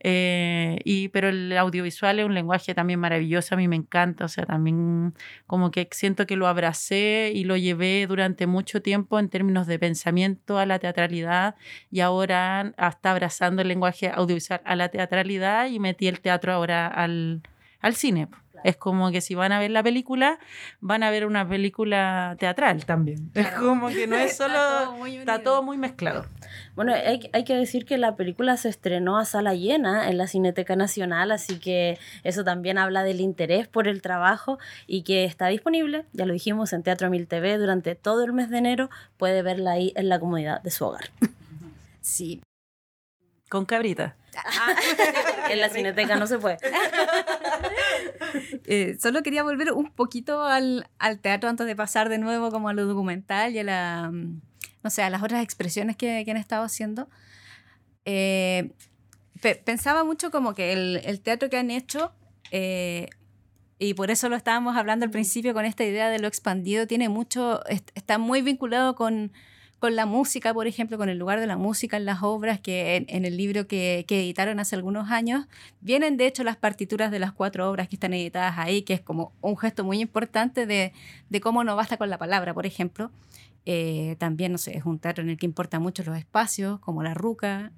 [0.00, 4.28] eh, y, pero el audiovisual es un lenguaje también maravilloso, a mí me encanta, o
[4.28, 5.14] sea, también
[5.46, 9.78] como que siento que lo abracé y lo llevé durante mucho tiempo en términos de
[9.78, 11.54] pensamiento a la teatralidad,
[11.92, 16.88] y ahora hasta abrazando el lenguaje audiovisual a la teatralidad y metí el teatro ahora
[16.88, 17.40] al
[17.84, 18.28] al cine.
[18.64, 20.38] Es como que si van a ver la película,
[20.80, 23.30] van a ver una película teatral también.
[23.34, 25.04] Es como que no es solo...
[25.06, 26.24] está, todo muy, mezclado.
[26.74, 30.76] Bueno, hay, que decir que la película se estrenó a sala llena en la Cineteca
[30.76, 36.06] Nacional, así que eso también habla del interés por el trabajo y que está disponible,
[36.14, 38.88] ya lo dijimos, en Teatro Mil TV durante todo el mes de enero.
[39.18, 41.10] Puede verla ahí en la comodidad de su hogar.
[42.00, 42.42] Sí.
[43.48, 44.14] Con cabrita.
[44.36, 44.74] Ah,
[45.50, 46.58] en la cineteca no se puede.
[48.66, 50.86] Eh, solo quería volver un poquito al,
[51.20, 54.40] teatro antes de pasar de nuevo como a lo documental y a la, mm,
[54.82, 57.08] no sé, a las otras expresiones que, han estado haciendo.
[58.04, 58.72] Eh,
[59.64, 62.12] pensaba mucho como que el, teatro que han hecho,
[62.50, 63.08] eh,
[63.78, 67.08] y por eso lo estábamos hablando al principio con esta idea de lo expandido, tiene
[67.08, 67.60] mucho,
[67.94, 69.32] está muy vinculado con
[69.84, 73.04] con la música, por ejemplo, con el lugar de la música en las obras, que
[73.06, 75.46] en, el libro que, editaron hace algunos años,
[75.82, 79.02] vienen de hecho las partituras de las cuatro obras que están editadas ahí, que es
[79.02, 80.94] como un gesto muy importante de,
[81.42, 83.10] cómo no basta con la palabra, por ejemplo.
[83.66, 87.02] Eh, también, no sé, es un teatro en el que importan mucho los espacios, como
[87.02, 87.70] la ruca,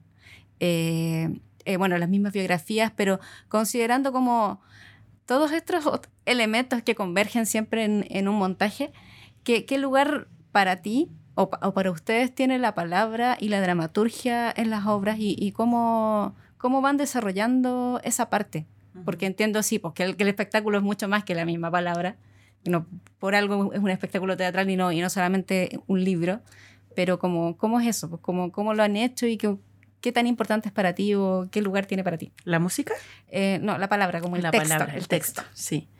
[0.61, 4.61] eh, eh, bueno, las mismas biografías, pero considerando como
[5.25, 8.93] todos estos elementos que convergen siempre en, un montaje,
[9.43, 14.71] ¿qué, ¿qué lugar para ti o, para ustedes tiene la palabra y la dramaturgia en
[14.71, 18.67] las obras y, cómo, cómo van desarrollando esa parte.
[19.05, 22.17] Porque entiendo, sí, porque el, que el espectáculo es mucho más que la misma palabra.
[22.65, 22.87] No,
[23.19, 26.41] por algo es un espectáculo teatral y no, y no solamente un libro.
[26.95, 28.09] Pero como, ¿cómo es eso?
[28.09, 29.55] Pues ¿Cómo, ¿Cómo lo han hecho y qué,
[30.01, 32.33] qué tan importante es para ti o qué lugar tiene para ti?
[32.45, 32.95] ¿La música?
[33.29, 34.71] Eh, no, la palabra, como el la texto.
[34.71, 35.91] Palabra, el texto, sí.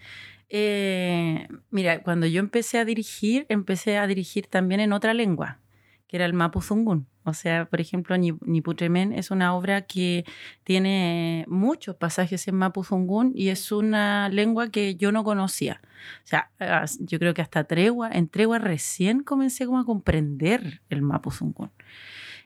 [0.49, 5.61] Eh, mira, cuando yo empecé a dirigir, empecé a dirigir también en otra lengua,
[6.07, 7.09] que era el Mapuzungún.
[7.25, 10.25] O sea, por ejemplo, Niputremen es una obra que
[10.63, 15.81] tiene muchos pasajes en Mapuzungún y es una lengua que yo no conocía.
[16.25, 16.51] O sea,
[17.01, 21.73] yo creo que hasta tregua, en tregua recién comencé como a comprender el Mapuzungún.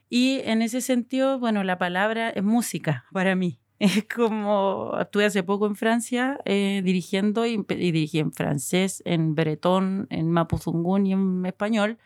[0.08, 3.60] Y en ese sentido, bueno, la palabra es música para mí.
[3.80, 10.06] Es como, estuve hace poco en Francia eh, dirigiendo y, dirigí en francés, en bretón,
[10.10, 11.96] en mapuzungún y en español.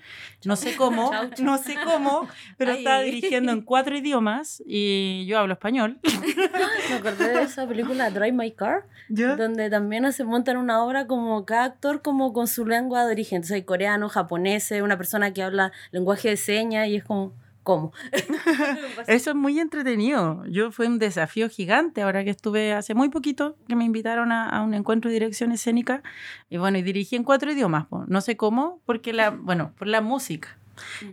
[0.44, 1.10] No sé cómo,
[1.42, 5.98] no sé cómo, pero estaba dirigiendo en cuatro idiomas y yo hablo español.
[6.90, 11.44] Me acordé de esa película Drive My Car, donde también se montan una obra como
[11.44, 13.38] cada actor como con su lengua de origen.
[13.38, 17.32] Entonces hay coreano, japonés, una persona que habla lenguaje de señas y es como
[17.64, 17.92] cómo.
[19.08, 20.44] Eso es muy entretenido.
[20.46, 24.62] Yo fue un desafío gigante ahora que estuve hace muy poquito, que me invitaron a,
[24.62, 26.02] un encuentro de dirección escénica.
[26.48, 27.86] Y bueno, y dirigí en cuatro idiomas.
[28.06, 30.58] No sé cómo, porque la, bueno, por la música.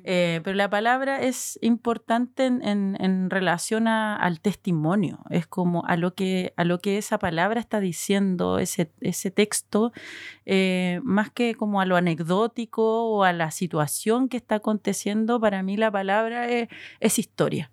[0.03, 6.53] Eh, pero la palabra es importante en, relación al testimonio, es como a lo, que,
[6.57, 9.91] a lo que esa palabra está diciendo, ese, ese texto,
[10.45, 15.63] eh, más que como a lo anecdótico o a la situación que está aconteciendo, para
[15.63, 17.71] mí la palabra es historia.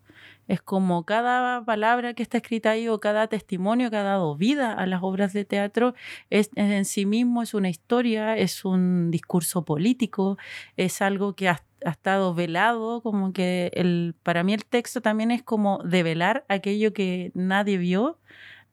[0.49, 4.73] Es como cada palabra que está escrita ahí o cada testimonio que ha dado vida
[4.73, 5.95] a las obras de teatro
[6.31, 10.39] es, en sí mismo es una historia, es un discurso político,
[10.77, 15.45] es algo que ha, estado velado, como que el, para mí el texto también es
[15.45, 18.19] como develar aquello que nadie vio,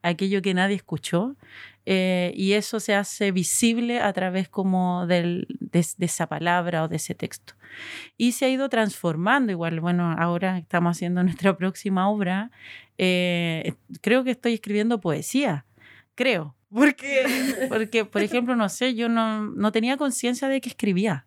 [0.02, 1.36] aquello que nadie escuchó.
[1.88, 6.96] Eh, y eso se hace visible a través como del, de, esa palabra o de
[6.96, 7.54] ese texto.
[8.16, 9.80] Y se ha ido transformando igual.
[9.80, 12.50] Bueno, ahora estamos haciendo nuestra próxima obra.
[12.98, 15.64] Eh, creo que estoy escribiendo poesía,
[16.14, 16.56] creo.
[16.68, 17.24] Porque,
[17.68, 21.24] porque, por ejemplo, no sé, yo no, no tenía conciencia de que escribía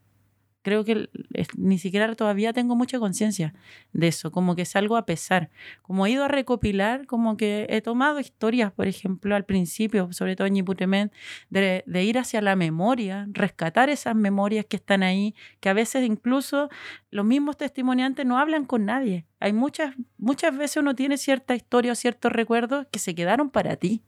[0.62, 1.10] creo que
[1.58, 3.54] ni siquiera todavía tengo mucha conciencia
[3.94, 5.50] de eso, como que salgo a pesar.
[5.82, 10.36] Como he ido a recopilar, como que he tomado historias, por ejemplo, al principio, sobre
[10.36, 11.12] todo en Yiputemen,
[11.50, 16.06] de, de ir hacia la memoria, rescatar esas memorias que están ahí, que a veces
[16.06, 16.70] incluso
[17.12, 19.26] los mismos testimoniantes no hablan con nadie.
[19.40, 23.76] Hay muchas, muchas veces uno tiene cierta historia o ciertos recuerdos que se quedaron para
[23.78, 24.04] ti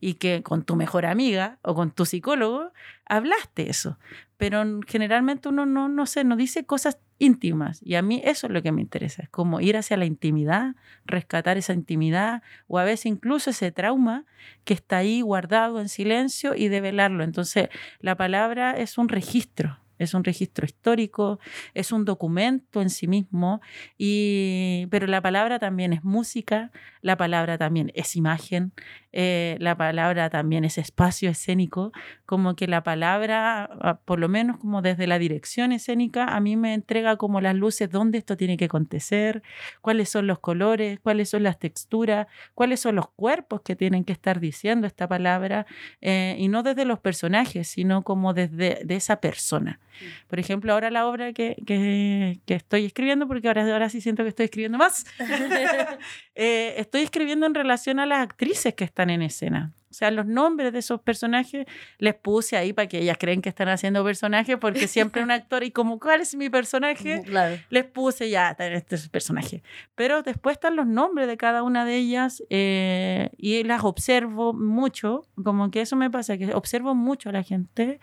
[0.00, 2.72] y que con tu mejor amiga o con tu psicólogo
[3.06, 3.98] hablaste eso.
[4.36, 7.80] Pero generalmente uno no, no sé, no dice cosas íntimas.
[7.84, 10.74] Y a mí eso es lo que me interesa, es como ir hacia la intimidad,
[11.04, 14.24] rescatar esa intimidad o a veces incluso ese trauma
[14.64, 17.22] que está ahí guardado en silencio y develarlo.
[17.22, 17.68] Entonces,
[18.00, 21.38] la palabra es un registro es un registro histórico,
[21.74, 23.60] es un documento en sí mismo,
[23.98, 26.70] y, pero la palabra también es música,
[27.02, 28.72] la palabra también es imagen,
[29.12, 31.92] eh, la palabra también es espacio escénico,
[32.26, 36.56] como que la palabra, ah, por lo menos como desde la dirección escénica, a mí
[36.56, 39.42] me entrega como las luces, dónde esto tiene que acontecer,
[39.82, 44.12] cuáles son los colores, cuáles son las texturas, cuáles son los cuerpos que tienen que
[44.12, 45.66] estar diciendo esta palabra,
[46.00, 49.80] eh, y no desde los personajes, sino como desde de esa persona.
[50.28, 54.30] Por ejemplo, ahora la obra que, que, estoy escribiendo, porque ahora, ahora sí siento que
[54.30, 55.04] estoy escribiendo más,
[56.34, 59.72] eh, estoy escribiendo en relación a las actrices que están en escena.
[59.90, 61.66] O sea, los nombres de esos personajes
[61.98, 65.64] les puse ahí para que ellas creen que están haciendo personajes, porque siempre un actor,
[65.64, 67.22] y como, ¿cuál es mi personaje?
[67.70, 69.64] Les puse ya, este personaje.
[69.96, 75.26] Pero después están los nombres de cada una de ellas eh, y las observo mucho,
[75.42, 77.98] como que eso me pasa, que observo mucho a la gente.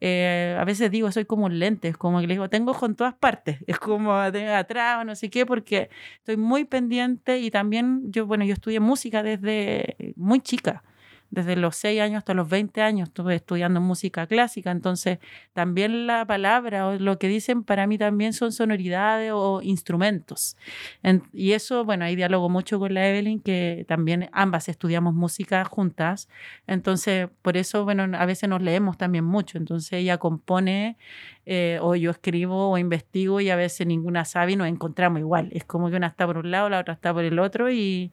[0.00, 2.94] Eh, a veces digo, soy como un lente, es como que le digo, tengo en
[2.96, 8.12] todas partes, es como atrás o no sé qué, porque estoy muy pendiente y también
[8.12, 10.82] yo, bueno, yo estudié música desde muy chica
[11.30, 15.18] desde los 6 años hasta los 20 años estuve estudiando música clásica, entonces
[15.52, 20.56] también la palabra o lo que dicen para mí también son sonoridades o instrumentos.
[21.32, 26.28] y eso, bueno, ahí diálogo mucho con la Evelyn, que también ambas estudiamos música juntas,
[26.66, 30.96] entonces por eso, bueno, a veces nos leemos también mucho, entonces ella compone
[31.46, 35.48] eh, o yo escribo o investigo y a veces ninguna sabe y nos encontramos igual.
[35.52, 38.12] Es como que una está por un lado, la otra está por el otro y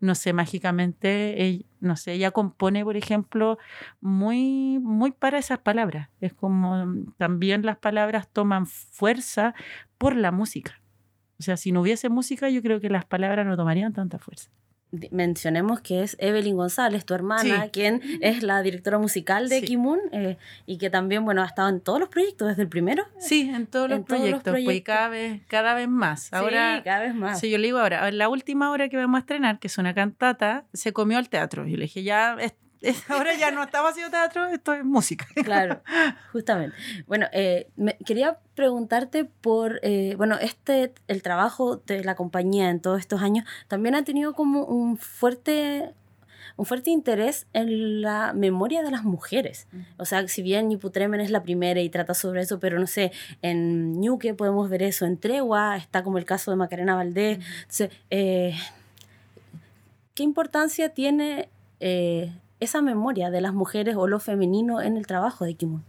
[0.00, 3.58] no sé, mágicamente, no sé, ella compone, por ejemplo,
[4.00, 6.08] muy, muy para esas palabras.
[6.20, 9.54] Es como mm, también las palabras toman fuerza
[9.98, 10.80] por la música.
[11.40, 14.50] O sea, si no hubiese música, yo creo que las palabras no tomarían tanta fuerza
[15.10, 20.38] mencionemos que es Evelyn González, tu hermana, quien es la directora musical de Kimun eh,
[20.66, 23.04] y que también, bueno, ha estado en todos los proyectos desde el primero.
[23.18, 26.32] Sí, en todos, los, proyectos, pues, cada vez, cada vez más.
[26.32, 27.40] Ahora, sí, cada vez más.
[27.40, 29.94] Sí, yo le digo ahora, la última obra que vamos a estrenar, que es una
[29.94, 31.66] cantata, se comió al teatro.
[31.66, 32.36] Y le dije, ya,
[33.08, 35.26] ahora ya no estaba haciendo teatro, esto es música.
[35.48, 35.80] Claro,
[36.32, 36.76] justamente.
[37.06, 37.68] Bueno, eh,
[38.04, 43.46] quería preguntarte por, eh, bueno, este, el trabajo de la compañía en todos estos años
[43.66, 45.94] también ha tenido como un fuerte
[46.56, 49.68] un fuerte interés en la memoria de las mujeres.
[49.96, 53.12] O sea, si bien Niputremen es la primera y trata sobre eso, pero no sé,
[53.42, 57.38] en Ñuque podemos ver eso, en Tregua está como el caso de Macarena Valdés.
[58.10, 58.56] Eh,
[60.14, 61.48] ¿Qué importancia tiene
[62.60, 65.84] esa memoria de las mujeres o lo femenino en el trabajo de Kimun.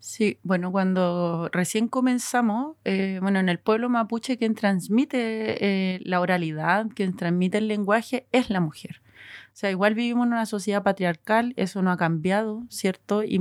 [0.00, 5.16] Sí, bueno, cuando recién comenzamos, eh, bueno, en el pueblo mapuche quien transmite
[5.64, 9.02] eh, la oralidad, quien transmite el lenguaje es la mujer.
[9.48, 13.24] O sea, igual vivimos en una sociedad patriarcal, eso no ha cambiado, ¿cierto?
[13.24, 13.38] y,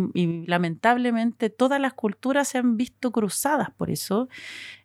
[0.48, 4.28] lamentablemente todas las culturas se han visto cruzadas por eso.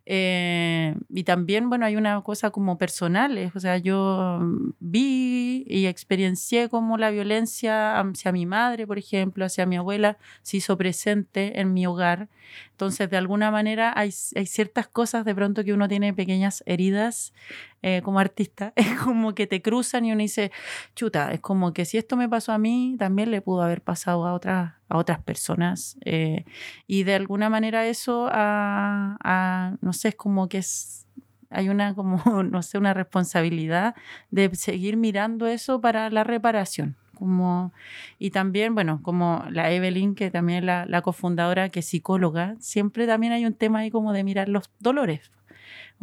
[0.05, 4.39] Eh, y también, bueno, hay una cosa como personal, o sea, yo
[4.79, 10.57] vi y experiencié como la violencia hacia mi madre, por ejemplo, hacia mi abuela, se
[10.57, 12.27] hizo presente en mi hogar.
[12.71, 17.33] Entonces, de alguna manera, hay, hay ciertas cosas de pronto que uno tiene pequeñas heridas
[17.81, 20.51] eh, como artista, es como que te cruzan y uno dice,
[20.95, 24.25] chuta, es como que si esto me pasó a mí, también le pudo haber pasado
[24.27, 25.97] a otras a otras personas.
[26.05, 26.45] Eh,
[26.87, 31.07] y de alguna manera eso, a, no sé, es como que es,
[31.49, 33.95] hay una, como, no sé, una responsabilidad
[34.31, 36.95] de seguir mirando eso para la reparación.
[37.15, 37.71] Como,
[38.19, 42.55] y también, bueno, como la Evelyn, que también es la, la cofundadora, que es psicóloga,
[42.59, 45.31] siempre también hay un tema ahí como de mirar los dolores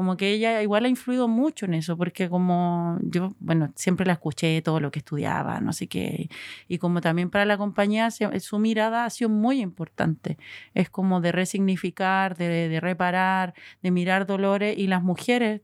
[0.00, 4.14] como que ella igual ha influido mucho en eso, porque como yo, bueno, siempre la
[4.14, 6.30] escuché todo lo que estudiaba, no sé qué,
[6.68, 10.38] y como también para la compañía su mirada ha sido muy importante,
[10.72, 15.60] es como de resignificar, de, de reparar, de mirar dolores, y las mujeres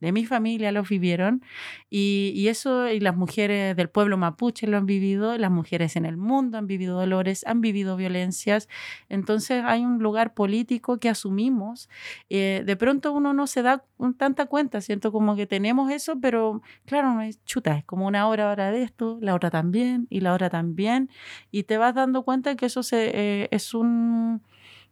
[0.00, 1.42] de mi familia lo vivieron
[1.88, 6.06] y, y, eso y las mujeres del pueblo mapuche lo han vivido, las mujeres en
[6.06, 8.68] el mundo han vivido dolores, han vivido violencias,
[9.08, 11.88] entonces hay un lugar político que asumimos,
[12.28, 13.84] eh, de pronto uno no se da
[14.16, 18.26] tanta cuenta, siento como que tenemos eso, pero claro, no es chuta, es como una
[18.28, 21.10] hora ahora de esto, la otra también y la otra también
[21.50, 24.42] y te vas dando cuenta que eso eh, es un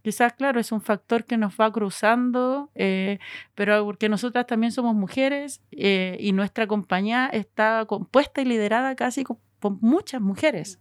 [0.02, 3.18] Quizás, claro, es un factor que nos va cruzando, eh,
[3.54, 9.24] pero porque nosotras también somos mujeres eh, y nuestra compañía está compuesta y liderada casi
[9.58, 10.78] por muchas mujeres.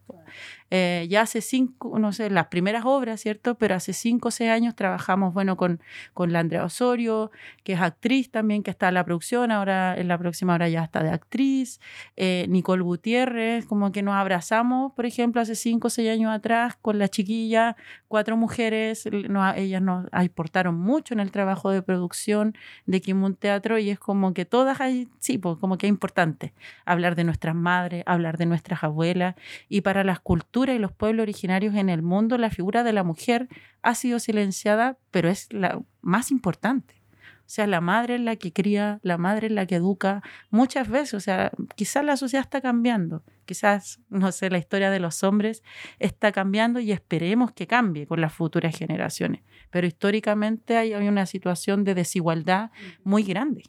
[0.69, 3.55] Eh, ya hace cinco, no sé, las primeras obras, ¿cierto?
[3.55, 5.81] Pero hace cinco o seis años trabajamos, bueno, con,
[6.13, 7.31] con la Andrea Osorio,
[7.63, 10.83] que es actriz también, que está en la producción, ahora en la próxima hora ya
[10.83, 11.79] está de actriz.
[12.17, 16.75] Eh, Nicole Gutiérrez, como que nos abrazamos, por ejemplo, hace cinco o seis años atrás
[16.81, 17.77] con la chiquilla,
[18.07, 19.07] cuatro mujeres,
[19.55, 24.33] ellas nos aportaron mucho en el trabajo de producción de Kimun Teatro y es como
[24.33, 26.53] que todas hay, sí, pues como que es importante
[26.85, 29.35] hablar de nuestras madres, hablar de nuestras abuelas
[29.69, 33.03] y para las culturas y los pueblos originarios en el mundo la figura de la
[33.03, 33.47] mujer
[33.81, 36.95] ha sido silenciada, pero es la más importante.
[37.21, 40.21] O sea, la madre es la que cría, la madre es la que educa.
[40.49, 44.99] Muchas veces, o sea, quizás la sociedad está cambiando, quizás, no sé, la historia de
[44.99, 45.63] los hombres
[45.99, 49.43] está cambiando y esperemos que cambie con las futuras generaciones.
[49.69, 52.71] Pero históricamente hay, hay una situación de desigualdad
[53.05, 53.63] muy grande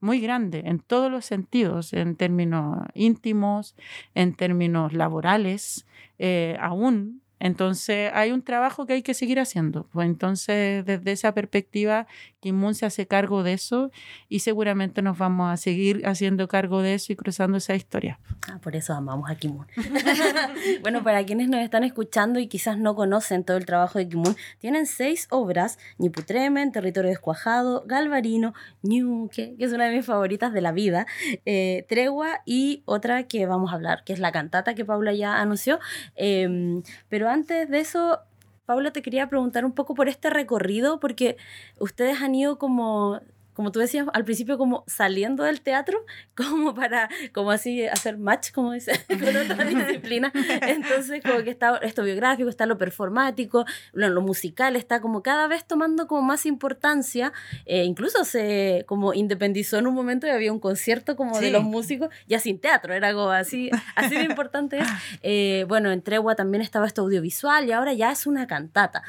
[0.00, 3.74] muy grande en todos los sentidos, en términos íntimos,
[4.14, 5.86] en términos laborales,
[6.18, 9.88] eh, aún entonces hay un trabajo que hay que seguir haciendo.
[9.92, 12.06] Pues entonces desde esa perspectiva,
[12.40, 13.90] Kimun se hace cargo de eso
[14.28, 18.18] y seguramente nos vamos a seguir haciendo cargo de eso y cruzando esa historia.
[18.48, 19.66] Ah, por eso amamos a Kimun.
[20.82, 24.36] bueno, para quienes nos están escuchando y quizás no conocen todo el trabajo de Kimun,
[24.58, 30.60] tienen seis obras, Ñiputremen, Territorio Descuajado, Galvarino, Ñuque, que es una de mis favoritas de
[30.60, 31.06] la vida,
[31.44, 35.40] eh, Tregua y otra que vamos a hablar, que es la cantata que Paula ya
[35.40, 35.78] anunció.
[36.14, 38.20] Em, pero antes de eso,
[38.66, 41.36] Paula, te quería preguntar un poco por este recorrido, porque
[41.78, 43.20] ustedes han ido como
[43.56, 46.04] como tú decías al principio, como saliendo del teatro,
[46.36, 50.30] como para, como así, hacer match, como dice, con otra disciplina.
[50.60, 55.64] Entonces, como que está esto biográfico, está lo performático, lo, musical está como cada vez
[55.64, 57.32] tomando como más importancia.
[57.64, 61.62] Eh, incluso se como independizó en un momento y había un concierto como de los
[61.62, 64.80] músicos, ya sin teatro, era algo así, así de importante
[65.22, 69.02] eh, bueno, en Tregua también estaba esto audiovisual y ahora ya es una cantata.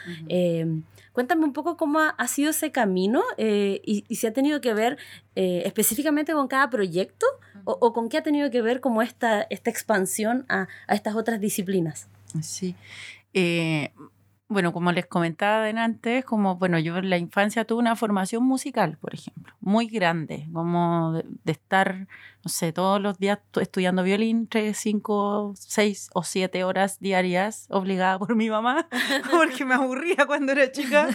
[1.18, 5.00] Cuéntame un poco cómo ha, sido ese camino eh, y, si ha tenido que ver
[5.36, 7.26] eh, específicamente con cada proyecto
[7.64, 11.42] o, con qué ha tenido que ver como esta, esta expansión a, a estas otras
[11.42, 12.08] disciplinas.
[12.44, 12.76] Sí.
[13.34, 13.90] Eh,
[14.50, 18.98] bueno, como les comentaba antes, como, bueno, yo en la infancia tuve una formación musical,
[18.98, 22.08] por ejemplo, muy grande, como de, estar,
[22.44, 28.18] no sé, todos los días estudiando violín, tres, cinco, seis o siete horas diarias, obligada
[28.20, 28.88] por mi mamá,
[29.32, 31.10] porque me aburría cuando era chica,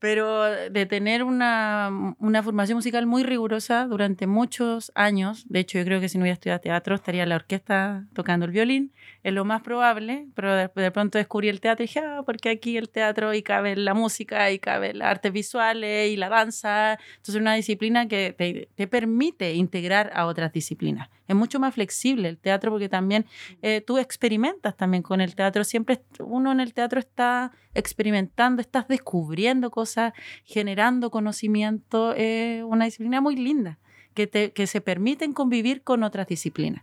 [0.00, 5.84] pero de tener una, una formación musical muy rigurosa durante muchos años, de hecho yo
[5.84, 8.92] creo que si no hubiera estudiado teatro estaría en la orquesta tocando el violín,
[9.26, 12.48] es lo más probable, pero de, de pronto descubrí el teatro y dije, ah, porque
[12.48, 16.92] aquí el teatro y cabe la música y cabe las artes visuales y la danza.
[16.92, 21.08] Entonces es una disciplina que te, te, permite integrar a otras disciplinas.
[21.26, 23.26] Es mucho más flexible el teatro porque también
[23.62, 25.64] eh, tú experimentas también con el teatro.
[25.64, 30.12] Siempre uno en el teatro está experimentando, estás descubriendo cosas,
[30.44, 32.14] generando conocimiento.
[32.14, 33.80] Es una disciplina muy linda
[34.16, 36.82] que, se permiten convivir con otras disciplinas.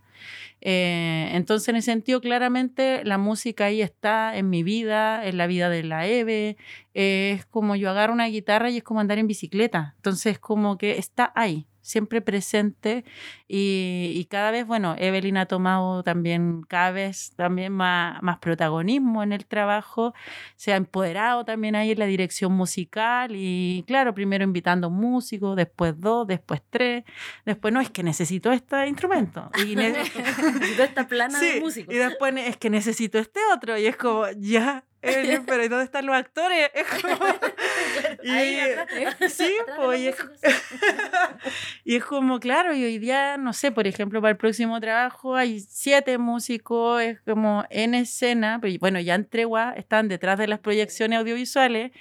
[0.61, 5.47] Eh, entonces, en ese sentido, claramente la música ahí está en mi vida, en la
[5.47, 6.55] vida de la Eve.
[6.93, 9.93] es como yo agarro una guitarra y es como andar en bicicleta.
[9.97, 13.05] Entonces, como que está ahí siempre presente
[13.47, 19.33] y, cada vez, bueno, Evelyn ha tomado también cada vez también más, más protagonismo en
[19.33, 20.15] el trabajo,
[20.55, 25.99] se ha empoderado también ahí en la dirección musical y claro, primero invitando músicos, después
[25.99, 27.03] dos, después tres,
[27.45, 31.93] después no, es que necesito este instrumento y necesito esta plana de músicos.
[31.93, 34.85] Y después es que necesito este otro y es como, ya,
[35.45, 36.69] pero ¿y dónde están los actores?
[38.23, 39.99] y, sí, pues,
[41.83, 45.35] y, es, como, claro, y hoy día, no sé, por ejemplo, para el próximo trabajo
[45.35, 50.47] hay siete músicos, es como en escena, pues, bueno, ya en tregua están detrás de
[50.47, 51.91] las proyecciones audiovisuales,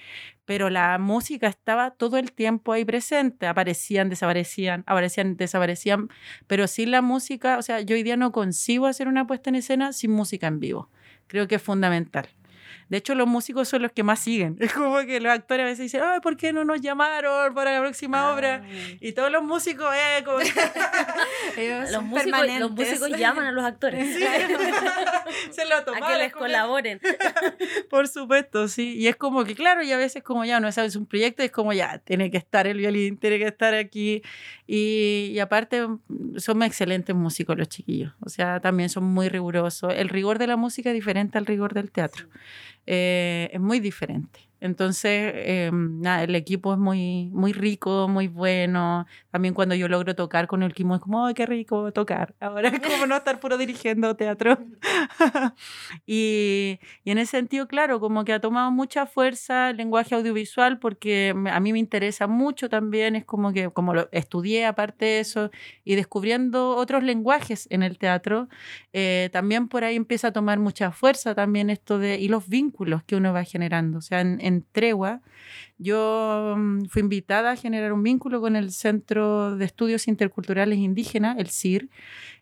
[0.44, 6.08] pero la música estaba todo el tiempo ahí presente, aparecían, desaparecían, aparecían, desaparecían,
[6.46, 9.56] pero sin la música, o sea, yo hoy día no concibo hacer una puesta en
[9.56, 10.88] escena sin música en vivo.
[11.26, 12.28] Creo que es fundamental.
[12.92, 14.58] De hecho, los músicos son los que más siguen.
[14.60, 17.72] Es como que los actores a veces dicen, ay, ¿por qué no nos llamaron para
[17.72, 18.66] la próxima obra?
[19.00, 20.36] Y todos los músicos, eh, como...
[21.90, 24.14] los, músicos, los músicos llaman a los actores.
[25.52, 26.04] Se lo toman.
[26.04, 27.00] A que les colaboren.
[27.88, 28.94] Por supuesto, sí.
[28.98, 31.50] Y es como que, claro, y a veces como ya no sabes un proyecto, es
[31.50, 34.20] como ya, tiene que estar el violín, tiene que estar aquí.
[34.66, 35.86] Y, y aparte,
[36.36, 38.12] son excelentes músicos los chiquillos.
[38.20, 39.94] O sea, también son muy rigurosos.
[39.96, 42.26] El rigor de la música es diferente al rigor del teatro.
[42.86, 44.51] Eh, es muy diferente.
[44.62, 49.06] Entonces, em, nada, el equipo es muy, muy rico, muy bueno.
[49.32, 52.36] También cuando yo logro tocar con el Kimo es como, ¡ay, qué rico tocar!
[52.40, 54.58] Ahora es como no estar puro dirigiendo teatro.
[56.06, 60.78] y, y, en ese sentido, claro, como que ha tomado mucha fuerza el lenguaje audiovisual
[60.78, 65.20] porque a mí me interesa mucho también, es como que como lo estudié aparte de
[65.20, 65.50] eso
[65.84, 68.48] y descubriendo otros lenguajes en el teatro,
[68.92, 73.02] eh, también por ahí empieza a tomar mucha fuerza también esto de, y los vínculos
[73.02, 73.98] que uno va generando.
[73.98, 75.22] O sea, en en Tregua,
[75.78, 81.38] yo mm, fui invitada a generar un vínculo con el Centro de Estudios Interculturales Indígenas,
[81.38, 81.88] el CIR,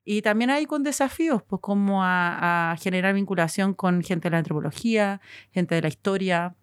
[0.05, 4.39] y también ahí con desafíos, pues como a, a generar vinculación con gente de la
[4.39, 5.21] antropología,
[5.53, 6.57] gente de la historia,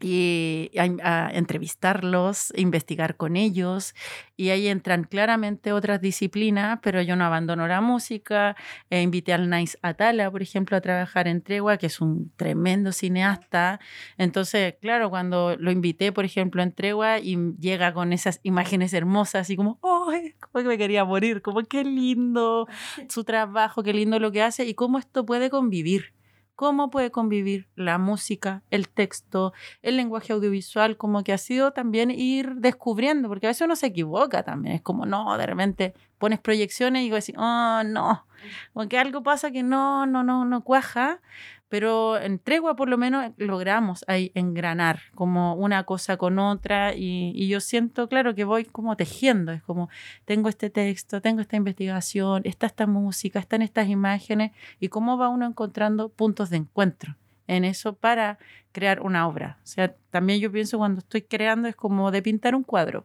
[0.00, 3.94] y a, entrevistarlos, investigar con ellos.
[4.36, 8.56] Y ahí entran claramente otras disciplinas, pero yo no abandono la música.
[8.90, 12.92] E invité al Nice Atala, por ejemplo, a trabajar en Tregua, que es un tremendo
[12.92, 13.80] cineasta.
[14.16, 19.50] Entonces, claro, cuando lo invité, por ejemplo, en Tregua y llega con esas imágenes hermosas,
[19.50, 20.12] y como, ¡oh!
[20.40, 22.66] Como que me quería morir, como qué lindo
[23.08, 26.17] su trabajo, qué lindo lo que hace y cómo esto puede convivir
[26.58, 32.10] cómo puede convivir la música, el texto, el lenguaje audiovisual, como que ha sido también
[32.10, 36.40] ir descubriendo, porque a veces uno se equivoca también, es como, no, de repente pones
[36.40, 38.26] proyecciones y digo así, oh, no,
[38.72, 41.20] porque algo pasa que no, no, no, no cuaja,
[41.68, 47.32] pero en tregua por lo menos logramos ahí engranar como una cosa con otra y,
[47.34, 49.88] y, yo siento, claro, que voy como tejiendo, es como
[50.24, 55.28] tengo este texto, tengo esta investigación, está esta música, están estas imágenes y cómo va
[55.28, 57.16] uno encontrando puntos de encuentro
[57.46, 58.38] en eso para
[58.72, 59.58] crear una obra.
[59.64, 63.04] O sea, también yo pienso cuando estoy creando es como de pintar un cuadro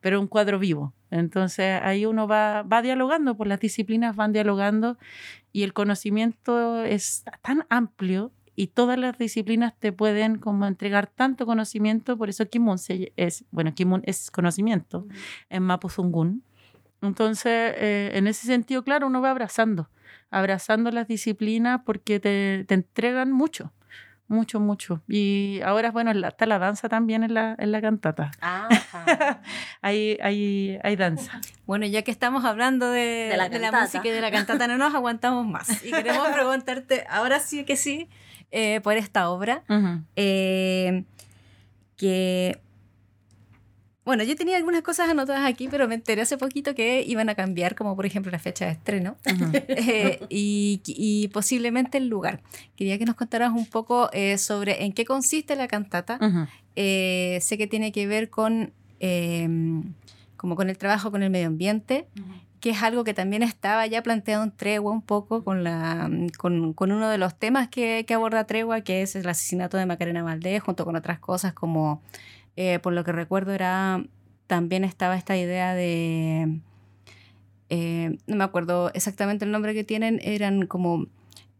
[0.00, 0.94] pero un cuadro vivo.
[1.10, 4.98] Entonces ahí uno va, va dialogando, por pues las disciplinas van dialogando
[5.52, 11.46] y el conocimiento es tan amplio y todas las disciplinas te pueden como entregar tanto
[11.46, 12.78] conocimiento, por eso Kimun
[13.16, 15.06] es, bueno, Kimun es conocimiento
[15.50, 16.42] en Mapuzungún.
[17.02, 19.90] Entonces, eh, en ese sentido, claro, uno va abrazando,
[20.30, 23.72] abrazando las disciplinas porque te, te entregan mucho.
[24.28, 25.02] Mucho, mucho.
[25.06, 28.32] Y ahora, bueno, está la danza también en la, en la cantata.
[29.82, 31.40] hay, hay, hay danza.
[31.64, 35.46] Bueno, ya que estamos hablando de, la, música y de la cantata, no nos aguantamos
[35.46, 35.84] más.
[35.84, 38.08] Y queremos preguntarte, ahora sí que sí,
[38.50, 39.62] eh, por esta obra,
[40.16, 41.04] eh,
[41.96, 42.60] que
[44.06, 47.34] bueno, yo tenía algunas cosas anotadas aquí, pero me enteré hace poquito que iban a
[47.34, 49.16] cambiar, como por ejemplo la fecha de estreno
[49.68, 52.40] eh, y, posiblemente el lugar.
[52.76, 56.20] Quería que nos contaras un poco eh, sobre en qué consiste la cantata.
[56.76, 59.92] Eh, sé que tiene que ver con, em,
[60.36, 62.06] como con el trabajo con el medio ambiente,
[62.60, 66.74] que es algo que también estaba ya planteado en Tregua un poco con, la, con,
[66.74, 70.22] con uno de los temas que, que aborda Tregua, que es el asesinato de Macarena
[70.22, 72.02] Valdés, junto con otras cosas como
[72.56, 74.02] eh, por lo que recuerdo era,
[74.46, 76.60] también estaba esta idea de,
[77.68, 81.06] eh, no me acuerdo exactamente el nombre que tienen, eran como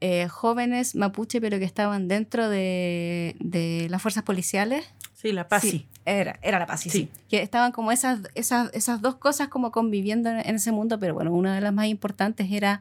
[0.00, 4.86] eh, jóvenes mapuche, pero que estaban dentro de, de, las fuerzas policiales.
[5.14, 5.86] Sí, la PASI.
[6.06, 7.08] era, era la PASI, sí.
[7.28, 11.32] Que estaban como esas, esas, esas dos cosas como conviviendo en, ese mundo, pero bueno,
[11.32, 12.80] una de las más importantes era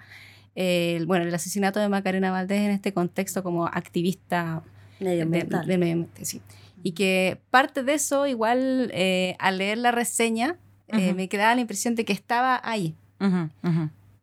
[0.56, 4.64] el, bueno, el asesinato de Macarena Valdés en este contexto como activista
[5.02, 5.68] medioambiental.
[5.68, 6.42] De, medio ambiente, sí
[6.86, 10.60] y que parte de eso, igual eh, al leer la reseña,
[10.90, 12.96] eh, me quedaba la impresión de que estaba ahí.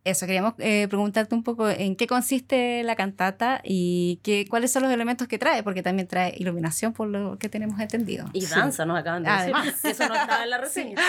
[0.04, 4.84] Eso, queríamos eh, preguntarte un poco en qué consiste la cantata y qué, cuáles son
[4.84, 8.30] los elementos que trae, porque también trae iluminación por lo que tenemos entendido.
[8.32, 9.90] Y danza, nos acaban de decir.
[9.90, 11.00] Eso no estaba en la reseña.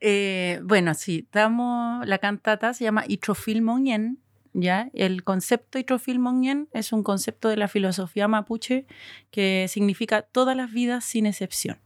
[0.64, 4.18] bueno, sí, estamos, la cantata se llama Itrofilmonien
[4.60, 4.90] ¿ya?
[4.92, 8.86] El concepto Itrofilmongen es un concepto de la filosofía mapuche
[9.30, 11.78] que significa todas las vidas sin excepción.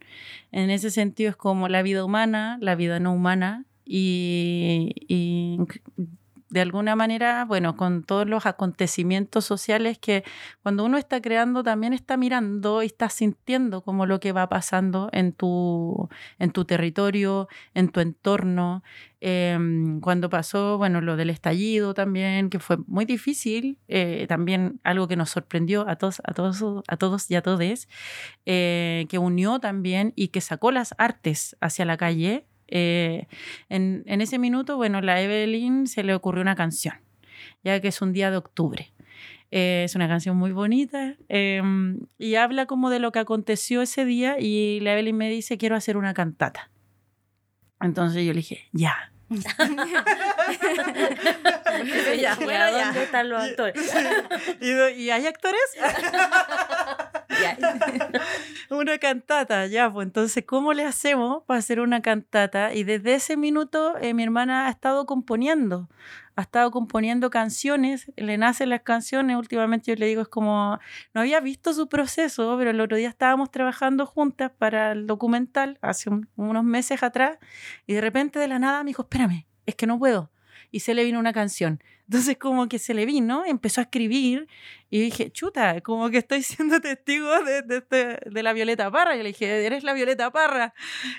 [0.51, 5.59] En ese sentido es como la vida humana, la vida no humana y
[6.53, 10.23] de alguna manera, bueno, con todos los acontecimientos sociales que
[10.63, 15.09] cuando uno está creando también está mirando y está sintiendo como lo que va pasando
[15.13, 18.83] en tu, en tu territorio, en tu entorno.
[19.21, 25.09] Em, cuando pasó, bueno, lo del estallido también, que fue muy difícil, eh, también algo
[25.09, 27.89] que nos sorprendió a todos, a todos, a todos y a todes,
[28.45, 33.27] eh, que unió también y que sacó las artes hacia la calle, eh,
[33.69, 36.95] en, ese minuto, bueno, la Evelyn se le ocurrió una canción,
[37.63, 38.95] ya que es un día de octubre.
[39.51, 44.07] Eh, es una canción muy bonita em, y habla como de lo que aconteció ese
[44.07, 46.71] día y la Evelyn me dice, quiero hacer una cantata.
[47.79, 49.13] Entonces yo le dije, ya.
[52.19, 53.75] ya, ¿dónde están los actores?
[54.97, 55.61] ¿Y, hay actores?
[58.71, 62.75] una cantata, ya, pues entonces, ¿cómo le hacemos para hacer una cantata?
[62.75, 65.89] Y desde ese minuto eh, mi hermana ha estado componiendo,
[66.37, 70.79] ha estado componiendo canciones, le nacen las canciones, últimamente yo le digo, es como,
[71.15, 75.79] no había visto su proceso, pero el otro día estábamos trabajando juntas para el documental,
[75.83, 77.39] hace unos meses atrás,
[77.87, 80.31] y de repente de la nada me dijo, espérame, es que no puedo.
[80.71, 81.83] Y se le vino una canción.
[82.07, 84.49] Entonces como que se le vino, empezó a escribir
[84.93, 89.17] y dije, chuta, como que estoy siendo testigo de, de, este, de, la Violeta Parra.
[89.17, 90.75] Y le dije, eres la Violeta Parra.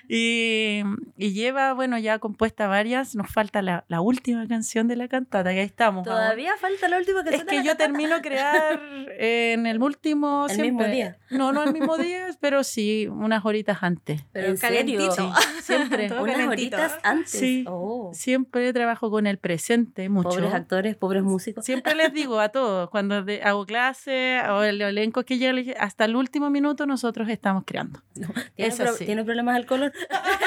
[0.08, 0.84] Y,
[1.18, 3.16] y lleva, bueno, ya compuesta varias.
[3.16, 6.04] Nos falta la, la, última canción de la cantata, que ahí estamos.
[6.04, 7.50] Todavía falta la última canción.
[7.50, 8.80] Es que yo termino crear
[9.18, 10.46] en el último...
[10.52, 11.18] ¿El mismo día?
[11.32, 14.22] No, no el mismo día, pero sí, unas horitas antes.
[14.34, 15.12] ¿Pero en serio?
[15.12, 15.24] Sí,
[15.64, 16.12] siempre.
[16.14, 17.32] unas horitas antes.
[17.32, 18.12] Sí, oh.
[18.14, 20.30] siempre trabajo con el presente mucho.
[20.30, 21.66] Pobres actores, pobres músicos.
[21.66, 26.16] Siempre les digo a todos, cuando hago clase o el elenco que llega, hasta el
[26.16, 28.02] último minuto nosotros estamos creando.
[29.00, 29.94] ¿Tiene, problemas al color?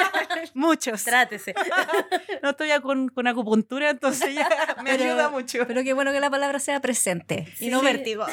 [0.53, 1.03] Muchos.
[1.03, 1.53] Trátese.
[2.43, 4.49] no estoy ya con, con, acupuntura, entonces ya
[4.83, 5.65] me ayuda mucho.
[5.67, 8.25] Pero qué bueno que la palabra sea presente y no vértigo.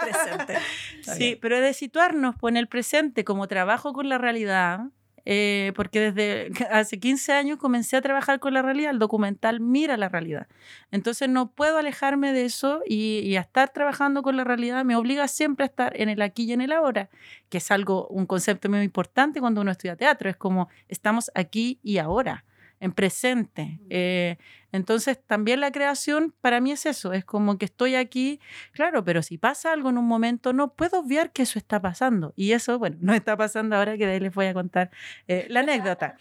[0.00, 0.58] presente.
[1.02, 4.80] Sí, pero de situarnos pues, en el presente como trabajo con la realidad
[5.24, 9.96] eh, porque desde hace 15 años comencé a trabajar con la realidad, el documental mira
[9.96, 10.46] la realidad.
[10.90, 15.28] Entonces no puedo alejarme de eso y, a estar trabajando con la realidad me obliga
[15.28, 17.08] siempre a estar en el aquí y en el ahora,
[17.48, 21.78] que es algo, un concepto muy importante cuando uno estudia teatro, es como estamos aquí
[21.82, 22.44] y ahora
[22.80, 23.78] en presente.
[23.90, 24.36] Eh,
[24.72, 28.40] entonces, también la creación para mí es eso, es como que estoy aquí,
[28.72, 32.32] claro, pero si pasa algo en un momento, no puedo obviar que eso está pasando.
[32.36, 34.90] Y eso, bueno, no está pasando ahora que de ahí les voy a contar
[35.28, 36.16] eh, la anécdota.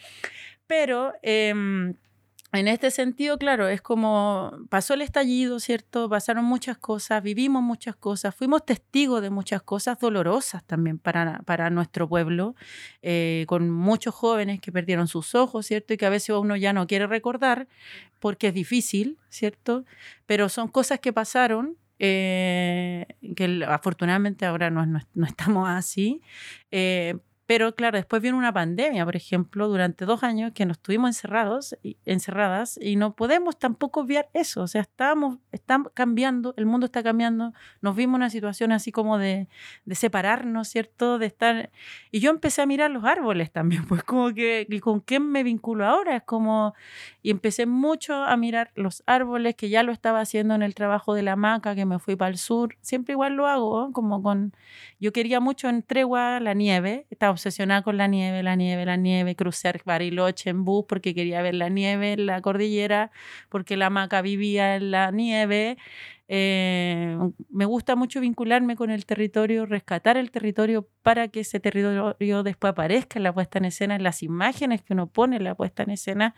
[0.67, 1.13] Pero...
[1.23, 1.95] Em,
[2.51, 6.09] en este sentido, claro, es como pasó el estallido, ¿cierto?
[6.09, 11.69] Pasaron muchas cosas, vivimos muchas cosas, fuimos testigos de muchas cosas dolorosas también para, para
[11.69, 12.55] nuestro pueblo,
[13.03, 15.93] eh, con muchos jóvenes que perdieron sus ojos, ¿cierto?
[15.93, 17.67] Y que a veces uno ya no quiere recordar
[18.19, 19.85] porque es difícil, ¿cierto?
[20.25, 26.21] Pero son cosas que pasaron eh, que afortunadamente ahora no, no, estamos así,
[26.71, 27.15] eh,
[27.49, 31.75] pero claro, después vino una pandemia, por ejemplo, durante dos años que nos estuvimos encerrados,
[31.81, 34.61] y, encerradas y no podemos tampoco obviar eso.
[34.61, 39.17] O sea, estamos, estamos cambiando, el mundo está cambiando, nos vimos una situación así como
[39.17, 39.47] de,
[39.83, 41.17] de, separarnos, ¿cierto?
[41.17, 41.71] De estar...
[42.11, 45.87] Y yo empecé a mirar los árboles también, pues como que, ¿con quién me vinculo
[45.87, 46.17] ahora?
[46.17, 46.75] Es como...
[47.23, 51.15] Y empecé mucho a mirar los árboles, que ya lo estaba haciendo en el trabajo
[51.15, 52.77] de la maca, que me fui para el sur.
[52.81, 54.53] Siempre igual lo hago, como con...
[54.99, 58.97] Yo quería mucho en tregua la nieve, estaba obsesionada con la nieve, la nieve, la
[58.97, 63.11] nieve, cruzar Bariloche en bus porque quería ver la nieve en la cordillera,
[63.49, 65.77] porque la maca vivía en la nieve.
[66.31, 67.17] Eh,
[67.49, 72.69] me gusta mucho vincularme con el territorio, rescatar el territorio para que ese territorio después
[72.69, 75.81] aparezca en la puesta en escena, en las imágenes que uno pone en la puesta
[75.81, 76.35] en escena.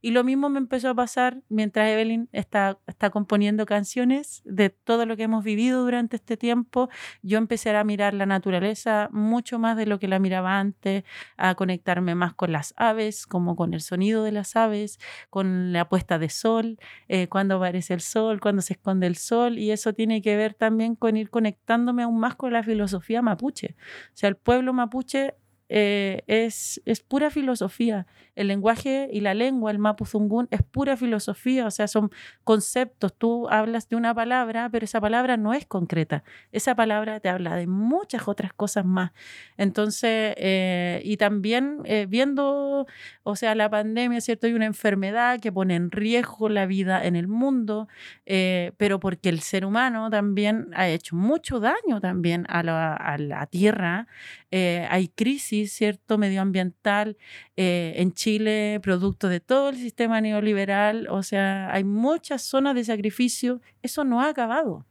[0.00, 5.06] Y lo mismo me empezó a pasar mientras Evelyn está, está componiendo canciones de todo
[5.06, 6.88] lo que hemos vivido durante este tiempo.
[7.22, 11.02] Yo empecé a mirar la naturaleza mucho más de lo que la miraba antes,
[11.36, 15.88] a conectarme más con las aves, como con el sonido de las aves, con la
[15.88, 16.78] puesta de sol,
[17.08, 20.54] eh, cuando aparece el sol, cuando se esconde el sol y eso tiene que ver
[20.54, 23.74] también con ir conectándome aún más con la filosofía mapuche.
[24.08, 25.34] O sea, el pueblo mapuche
[25.68, 28.06] eh, es, es pura filosofía.
[28.34, 32.10] El lenguaje y la lengua, el mapuzungún, es pura filosofía, o sea, son
[32.44, 33.14] conceptos.
[33.16, 36.24] Tú hablas de una palabra, pero esa palabra no es concreta.
[36.50, 39.12] Esa palabra te habla de muchas otras cosas más.
[39.56, 42.86] Entonces, eh, y también eh, viendo,
[43.22, 44.46] o sea, la pandemia, ¿cierto?
[44.46, 47.88] Hay una enfermedad que pone en riesgo la vida en el mundo,
[48.24, 53.46] pero porque el ser humano también ha hecho mucho daño también a la, a la
[53.46, 54.06] tierra.
[54.50, 57.16] hay crisis ¿cierto?, medioambiental
[57.56, 61.06] eh, en Chile, producto de todo el sistema neoliberal.
[61.10, 63.60] O sea, hay muchas zonas de sacrificio.
[63.82, 64.86] Eso no ha acabado.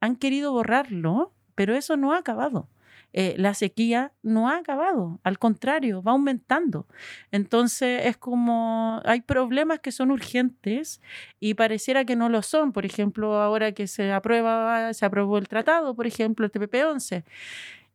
[0.00, 2.68] Han querido borrarlo, pero eso no ha acabado.
[3.14, 6.86] Eh, la sequía no ha acabado, al contrario, va aumentando.
[7.30, 11.02] Entonces es como hay problemas que son urgentes
[11.38, 12.72] y pareciera que no lo son.
[12.72, 17.24] Por ejemplo, ahora que se aprueba, se aprobó el tratado, por ejemplo, el TPP-11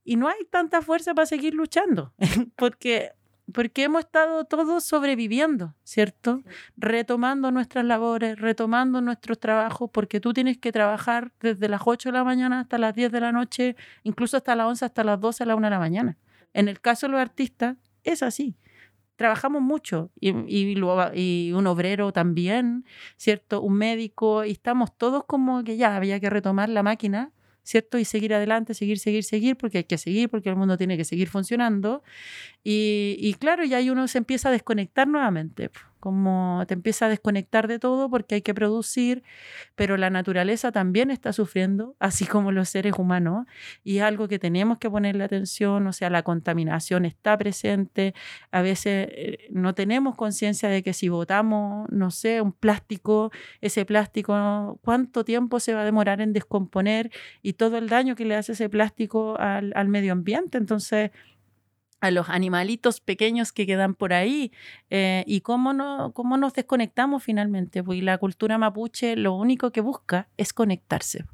[0.07, 2.13] y no hay tanta fuerza para seguir luchando,
[2.55, 3.11] porque,
[3.51, 6.43] porque hemos estado todos sobreviviendo, ¿cierto?
[6.77, 12.13] Retomando nuestras labores, retomando nuestros trabajos, porque tú tienes que trabajar desde las 8 de
[12.13, 15.43] la mañana hasta las 10 de la noche, incluso hasta las 11, hasta las 12,
[15.43, 16.17] a la 1 de la mañana.
[16.53, 18.55] En el caso de los artistas, es así
[19.17, 20.77] trabajamos mucho y, y,
[21.15, 22.85] y, un obrero también,
[23.17, 23.63] ¿cierto?
[23.63, 27.31] Un médico y estamos todos como que ya había que retomar la máquina
[27.67, 27.97] ¿cierto?
[27.97, 31.03] Y seguir adelante, seguir, seguir, seguir, porque hay que seguir, porque el mundo tiene que
[31.03, 32.01] seguir funcionando.
[32.63, 37.09] Y, y claro, y ahí uno se empieza a desconectar nuevamente como te empieza a
[37.09, 39.23] desconectar de todo porque hay que producir,
[39.75, 43.45] pero la naturaleza también está sufriendo, así como los seres humanos,
[43.83, 48.13] y es algo que tenemos que ponerle atención, o sea, la contaminación está presente,
[48.51, 53.31] a veces eh, no tenemos conciencia de que si botamos, no sé, un plástico,
[53.61, 58.25] ese plástico, cuánto tiempo se va a demorar en descomponer y todo el daño que
[58.25, 61.11] le hace ese plástico al, al medio ambiente, entonces
[61.99, 64.51] a los animalitos pequeños que quedan por ahí
[64.89, 67.83] eh, y cómo, no, cómo nos desconectamos finalmente.
[67.83, 71.25] Pues la cultura mapuche lo único que busca es conectarse,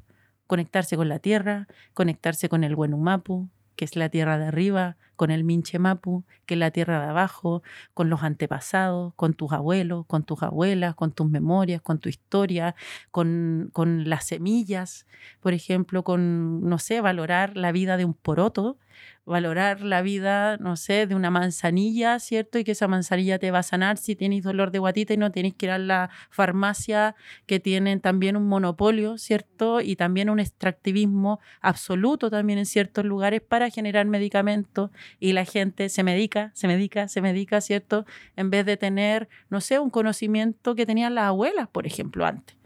[0.46, 5.30] conectarse con la tierra, conectarse con el Mapu, que es la tierra de arriba, con
[5.30, 7.62] el Minche Mapu, que es la tierra de abajo,
[7.94, 12.74] con los antepasados, con tus abuelos, con tus abuelas, con tus memorias, con tu historia,
[13.10, 15.06] con, con las semillas,
[15.40, 18.78] por ejemplo, con, no sé, valorar la vida de un poroto
[19.26, 22.58] valorar la vida, no sé, de una manzanilla, ¿cierto?
[22.58, 25.30] Y que esa manzanilla te va a sanar si tienes dolor de guatita y no
[25.32, 27.14] tienes que ir a la farmacia
[27.46, 29.80] que tienen también un monopolio, ¿cierto?
[29.80, 34.90] Y también un extractivismo absoluto también en ciertos lugares para generar medicamentos
[35.20, 38.06] y la gente se medica, se medica, se medica, ¿cierto?
[38.36, 42.56] En vez de tener, no sé, un conocimiento que tenían las abuelas, por ejemplo, antes.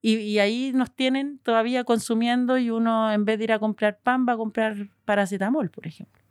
[0.00, 4.26] Y, ahí nos tienen todavía consumiendo y uno en vez de ir a comprar pan
[4.28, 6.22] va a comprar paracetamol, por ejemplo.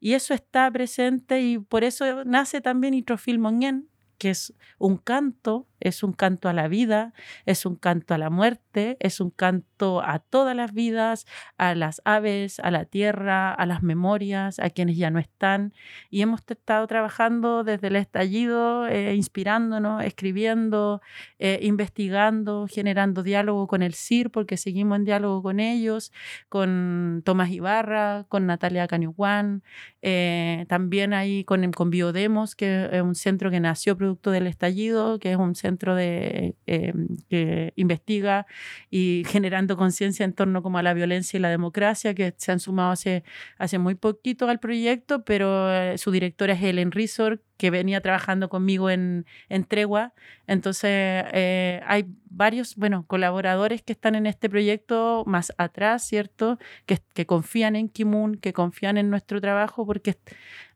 [0.00, 3.88] Y eso está presente y por eso nace también Nitrofil Mongen,
[4.18, 7.12] que es un canto es un canto a la vida,
[7.46, 11.26] es un canto a la muerte, es un canto a todas las vidas,
[11.56, 15.72] a las aves, a la tierra, a las memorias, a quienes ya no están.
[16.10, 21.00] Y hemos estado trabajando desde el estallido, eh, inspirándonos, escribiendo,
[21.38, 26.12] eh, investigando, generando diálogo con el CIR, porque seguimos en diálogo con ellos,
[26.48, 29.62] con Tomás Ibarra, con Natalia Caniuán,
[30.02, 35.18] eh, también ahí con, con Biodemos, que es un centro que nació producto del estallido,
[35.18, 36.92] que es un centro centro de, eh,
[37.28, 38.46] que investiga
[38.90, 42.60] y generando conciencia en torno como a la violencia y la democracia, que se han
[42.60, 43.22] sumado hace,
[43.58, 48.48] hace muy poquito al proyecto, pero eh, su directora es Helen Resort, que venía trabajando
[48.48, 50.12] conmigo en, en Tregua.
[50.50, 50.90] Entonces,
[51.32, 56.58] eh, hay varios, bueno, colaboradores que están en este proyecto más atrás, ¿cierto?
[56.86, 60.16] Que, que confían en Kimun, que confían en nuestro trabajo, porque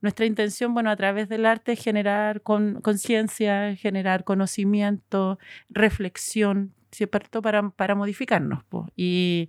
[0.01, 7.43] nuestra intención, bueno, a través del arte es generar conciencia, generar conocimiento, reflexión, ¿cierto?
[7.43, 8.62] Para, para modificarnos.
[8.95, 9.49] Y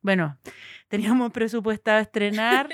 [0.00, 0.38] bueno,
[0.88, 2.70] teníamos presupuestado estrenar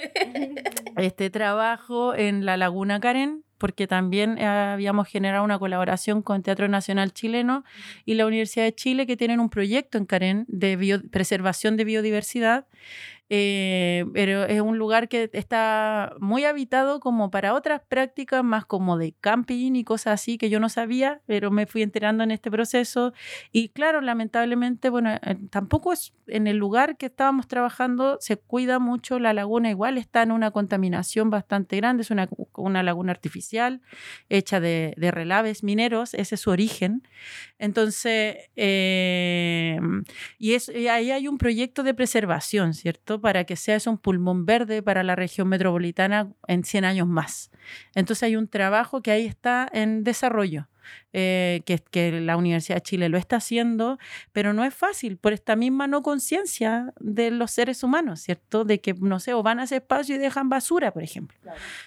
[0.97, 6.67] este trabajo en la Laguna Karen porque también eh, habíamos generado una colaboración con Teatro
[6.67, 7.63] Nacional Chileno
[8.05, 12.67] y la Universidad de Chile que tienen un proyecto en Karen de preservación de biodiversidad
[13.35, 18.99] eh, pero es un lugar que está muy habitado como para otras prácticas más como
[18.99, 22.51] de camping y cosas así que yo no sabía, pero me fui enterando en este
[22.51, 23.15] proceso
[23.51, 28.79] y claro, lamentablemente, bueno, eh, tampoco es en el lugar que estábamos trabajando, se cuida
[28.79, 33.81] mucho la laguna, igual está en una contaminación bastante grande, es una, una laguna artificial
[34.29, 37.03] hecha de, de relaves mineros, ese es su origen.
[37.59, 39.81] Entonces, eh,
[40.39, 43.22] y, es, y ahí hay un proyecto de preservación, ¿cierto?
[43.23, 47.51] Para que sea un pulmón verde para la región metropolitana en 100 años más.
[47.95, 50.69] Entonces hay un trabajo que ahí está en desarrollo.
[51.15, 53.99] Eh, que, que, la Universidad de Chile lo está haciendo,
[54.33, 58.65] pero no es fácil por esta misma no conciencia de los seres humanos, ¿cierto?
[58.65, 61.39] De que, no sé, o van a ese espacio y dejan basura, por ejemplo.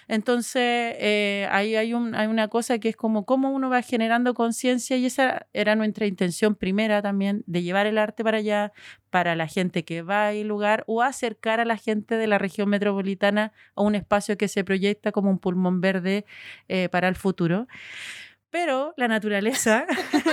[0.06, 4.34] Entonces, eh, ahí hay, un, hay una cosa que es como cómo uno va generando
[4.34, 8.72] conciencia y esa era nuestra intención primera también, de llevar el arte para allá,
[9.10, 12.68] para la gente que va al lugar o acercar a la gente de la región
[12.68, 16.26] metropolitana a un espacio que se proyecta como un pulmón verde
[16.68, 17.66] eh, para el futuro.
[18.56, 19.84] Pero la naturaleza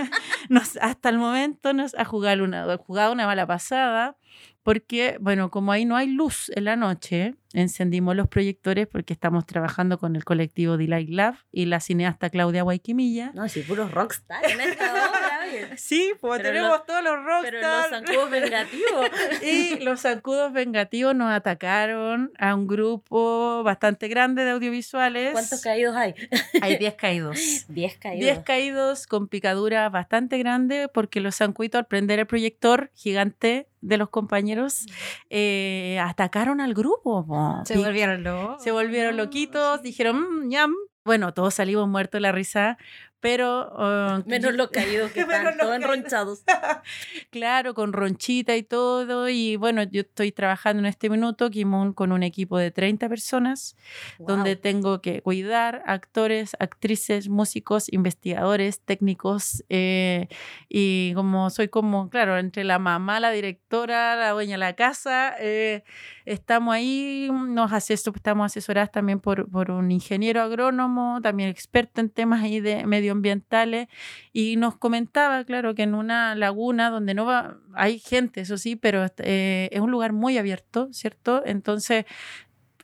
[0.81, 4.15] hasta el momento nos ha jugado una, jugado una mala pasada
[4.63, 9.45] porque, bueno, como ahí no hay luz en la noche, encendimos los proyectores porque estamos
[9.45, 13.31] trabajando con el colectivo Delight Lab y la cineasta Claudia Guayquimilla.
[13.35, 15.77] No, sí, puros rockstar en esta obra.
[15.77, 17.51] sí, pues tenemos todos los rockstars.
[17.51, 19.09] Pero los zancudos vengativos.
[19.43, 25.33] y los zancudos vengativos nos atacaron a un grupo bastante grande de audiovisuales.
[25.33, 26.15] ¿Cuántos caídos hay?
[26.61, 27.65] hay 10 caídos.
[27.67, 28.21] 10 caídos.
[28.21, 33.97] 10 caídos con picadura bastante grande porque los zancuitos al prender el proyector gigante de
[33.97, 34.85] los compañeros
[35.29, 37.25] eh, atacaron al grupo.
[37.65, 38.63] Se volvieron locos.
[38.63, 40.73] Se volvieron loquitos, dijeron, mm, ñam.
[41.05, 42.77] Bueno, todos salimos muertos de la risa
[43.23, 43.71] pero...
[43.71, 46.43] Uh, Menos los caídos que están todos enronchados.
[47.31, 49.29] claro, con ronchita y todo.
[49.29, 51.49] Y bueno, yo estoy trabajando en este minuto
[51.95, 53.77] con un equipo de 30 personas,
[54.19, 59.63] donde tengo que cuidar actores, actrices, músicos, investigadores, técnicos.
[59.69, 60.27] Eh,
[60.67, 65.33] y como soy como, claro, entre la mamá, la directora, la dueña de la casa,
[65.39, 65.85] eh,
[66.25, 72.43] estamos ahí, nos estamos asesoradas también por, por un ingeniero agrónomo, también experto en temas
[72.43, 73.87] ahí de medio ambientales
[74.33, 78.75] y nos comentaba, claro, que en una laguna donde no va, hay gente, eso sí,
[78.75, 81.41] pero eh, es un lugar muy abierto, ¿cierto?
[81.45, 82.05] Entonces,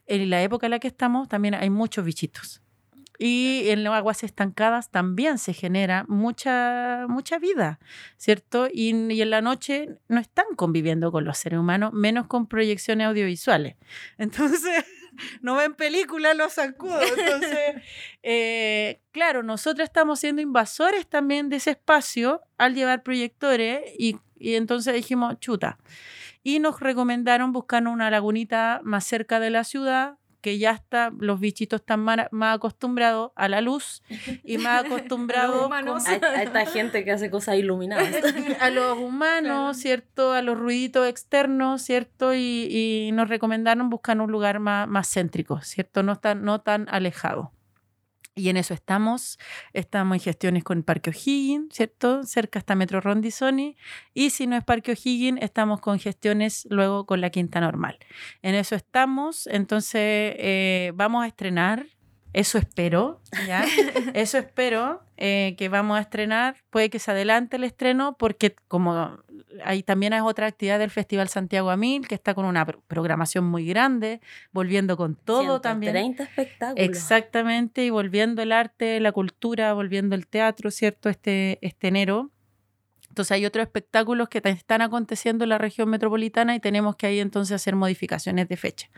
[0.08, 2.62] en la época en la que estamos también hay muchos bichitos.
[3.22, 7.78] Y en las aguas estancadas también se genera mucha, mucha vida,
[8.16, 8.70] ¿cierto?
[8.74, 13.08] Y, y, en la noche no están conviviendo con los seres humanos, menos con proyecciones
[13.08, 13.76] audiovisuales.
[14.18, 14.86] Entonces,
[15.42, 17.04] no ven películas los zancudos.
[17.18, 17.82] Entonces,
[18.24, 24.56] eh, claro, nosotros estamos siendo invasores también de ese espacio al llevar proyectores y, y
[24.56, 25.80] entonces dijimos, chuta.
[26.44, 31.40] Y nos recomendaron buscar una lagunita más cerca de la ciudad, que ya está, los
[31.40, 34.04] bichitos están más, acostumbrados a la luz
[34.44, 35.72] y más acostumbrados
[36.08, 38.08] a, esta gente que hace cosas iluminadas.
[38.60, 40.34] a los humanos, ¿cierto?
[40.34, 42.34] A los ruiditos externos, ¿cierto?
[42.34, 46.04] Y, y, nos recomendaron buscar un lugar más, más céntrico, ¿cierto?
[46.04, 47.52] No tan, no tan alejado.
[48.40, 49.38] Y en eso estamos.
[49.74, 52.24] Estamos en gestiones con Parque O'Higgins, ¿cierto?
[52.24, 53.76] Cerca está Metro Rondizoni.
[54.14, 58.00] Y si no es Parque O'Higgins, estamos con gestiones luego con la Quinta Normal.
[58.42, 59.48] En eso estamos.
[59.48, 61.86] Entonces, eh, vamos a estrenar
[62.34, 63.66] eso espero, ¿ya?
[64.14, 66.58] Eso espero eh, que vamos a estrenar.
[66.70, 69.18] Puede que se adelante el estreno porque como
[69.64, 73.66] ahí también es otra actividad del Festival Santiago Amil que está con una programación muy
[73.66, 74.22] grande,
[74.52, 75.94] volviendo con todo también.
[75.94, 76.86] 30 espectáculos.
[76.88, 81.10] Exactamente, y volviendo el arte, la cultura, volviendo el teatro, ¿cierto?
[81.10, 82.32] Este, este enero.
[83.10, 87.20] Entonces hay otros espectáculos que están aconteciendo en la región metropolitana y tenemos que ahí
[87.20, 88.89] entonces hacer modificaciones de fecha.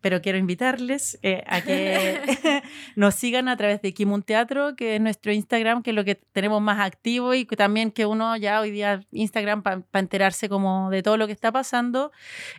[0.00, 2.20] Pero quiero invitarles eh, a que
[2.96, 6.14] nos sigan a través de Kimun Teatro, que es nuestro Instagram, que es lo que
[6.14, 10.90] tenemos más activo y que también que uno ya hoy día Instagram para enterarse como
[10.90, 12.12] de todo lo que está pasando.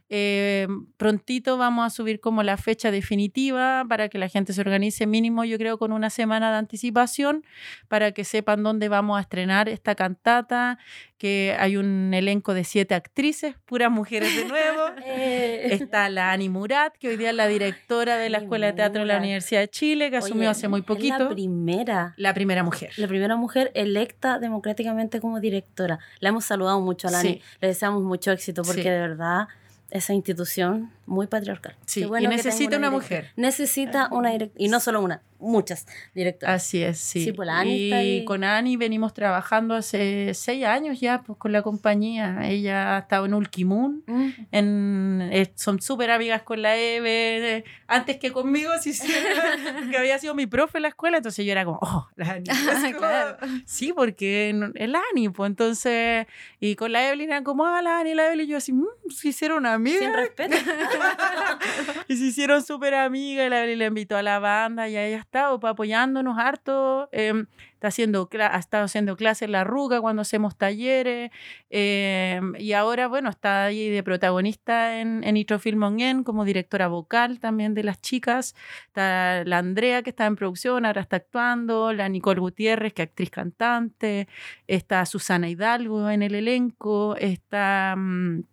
[0.10, 5.08] Eh, prontito vamos a subir como la fecha definitiva para que la gente se organice
[5.08, 7.46] mínimo, yo creo, con una semana de anticipación
[7.88, 10.78] para que sepan dónde vamos a estrenar esta cantata
[11.18, 14.80] que hay un elenco de siete actrices, puras mujeres de nuevo.
[15.12, 15.74] Eh.
[15.74, 19.02] Está la Ani Murat, que hoy día es la directora de la Escuela de Teatro
[19.02, 21.18] de la Universidad de Chile, que asumió hace muy poquito.
[21.18, 22.14] la primera.
[22.18, 22.92] La primera mujer.
[22.98, 26.00] La primera mujer electa democráticamente como directora.
[26.20, 27.42] La hemos saludado mucho a la Ani.
[27.60, 29.48] Le deseamos mucho éxito porque de verdad
[29.92, 31.76] esa institución muy patriarcal.
[31.86, 33.32] Sí, y necesita una, mujer.
[33.36, 36.56] Necesita una directora, y no solo una, muchas directoras.
[36.56, 37.24] Así es, sí.
[37.24, 41.62] sí pues Ani y con Ani venimos trabajando hace seis años ya pues, con la
[41.62, 42.40] compañía.
[42.44, 44.30] Ella ha estado en Ulkimun, mm.
[44.52, 49.08] en, eh, son súper amigas con la Eve, antes que conmigo, sí, sí,
[49.92, 52.44] que había sido mi profe en la escuela, entonces yo era como, oh, la Ani.
[52.98, 53.38] claro.
[53.66, 56.28] Sí, porque el Ani, pues entonces,
[56.60, 58.86] y con la Evelyn era como, ah, la Ani, la Evelyn, y yo así, mmm,
[59.10, 60.00] se hicieron amigas.
[60.00, 60.56] Sin respeto.
[62.08, 65.06] y se hicieron súper amigas, y la Evelyn le invitó a la banda y a
[65.06, 67.08] ella estado apoyándonos harto.
[67.12, 71.30] Em, está haciendo, ha estado haciendo clases en la Ruga cuando hacemos talleres.
[71.70, 77.76] Em, y ahora, bueno, está ahí de protagonista en, en Nitrofilm como directora vocal también
[77.76, 78.56] de las chicas.
[78.88, 81.94] Está la Andrea, que está en producción, ahora está actuando.
[81.94, 84.28] La Nicole Gutiérrez, que es actriz cantante.
[84.68, 87.16] Está Susana Hidalgo en el elenco.
[87.18, 87.94] Está.
[87.96, 88.46] Mm,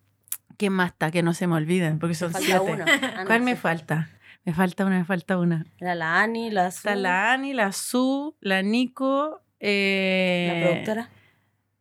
[0.59, 1.11] ¿Quién más está?
[1.11, 2.85] Que no se me olviden, porque son siete.
[2.87, 4.11] Ah, ¿Cuál me falta?
[4.47, 5.67] Me falta una, me falta una.
[5.81, 6.79] La, la Ani, la Su.
[6.79, 9.43] Está la Ani, la Su, la Nico.
[9.59, 11.11] Eh, la productora.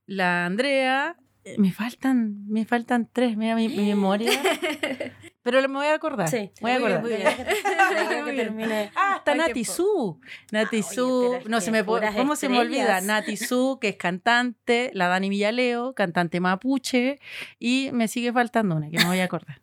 [0.08, 1.16] La Andrea.
[1.60, 4.32] Me faltan, me faltan tres, mira mi, memoria.
[5.44, 6.28] Pero me voy a acordar.
[6.28, 7.04] Sí, voy a acordar.
[8.96, 10.20] ah, está Nati Su.
[10.52, 11.38] Nati Su.
[11.48, 13.00] No se me ¿Cómo se me olvida?
[13.02, 17.20] Nati Su, que es cantante, la Dani Villaleo, cantante mapuche,
[17.60, 19.62] y me sigue faltando una que me voy a acordar.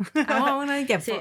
[0.28, 1.12] Vamos a Sí,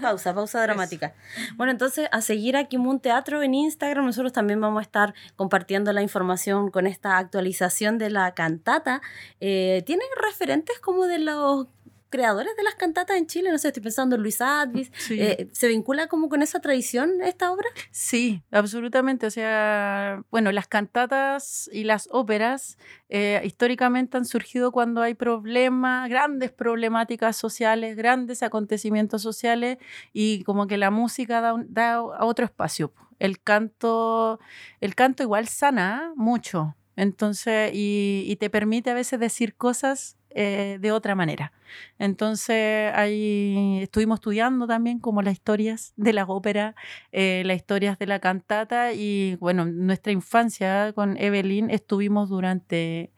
[0.00, 1.14] pausa, pausa dramática.
[1.56, 4.06] Bueno, entonces a seguir aquí un Teatro en Instagram.
[4.06, 9.02] Nosotros también vamos a estar compartiendo la información con esta actualización de la cantata.
[9.40, 11.66] Eh, ¿Tienen referentes como de los
[12.14, 15.66] creadores de las cantatas en Chile, no sé, estoy pensando en Luis Advis, eh, ¿se
[15.66, 17.66] vincula como con esa tradición esta obra?
[17.90, 25.02] Sí, absolutamente, o sea, bueno, las cantatas y las óperas eh, históricamente han surgido cuando
[25.02, 29.78] hay problemas, grandes problemáticas sociales, grandes acontecimientos sociales
[30.12, 32.92] y como que la música da, da a otro espacio.
[33.18, 34.38] El canto,
[34.80, 40.92] el canto igual sana mucho, entonces, y, te permite a veces decir cosas eh, de
[40.92, 41.52] otra manera.
[41.98, 46.74] Entonces, ahí estuvimos estudiando también como las historias de la ópera,
[47.12, 53.12] eh, las historias de la cantata y bueno, nuestra infancia con Evelyn estuvimos durante,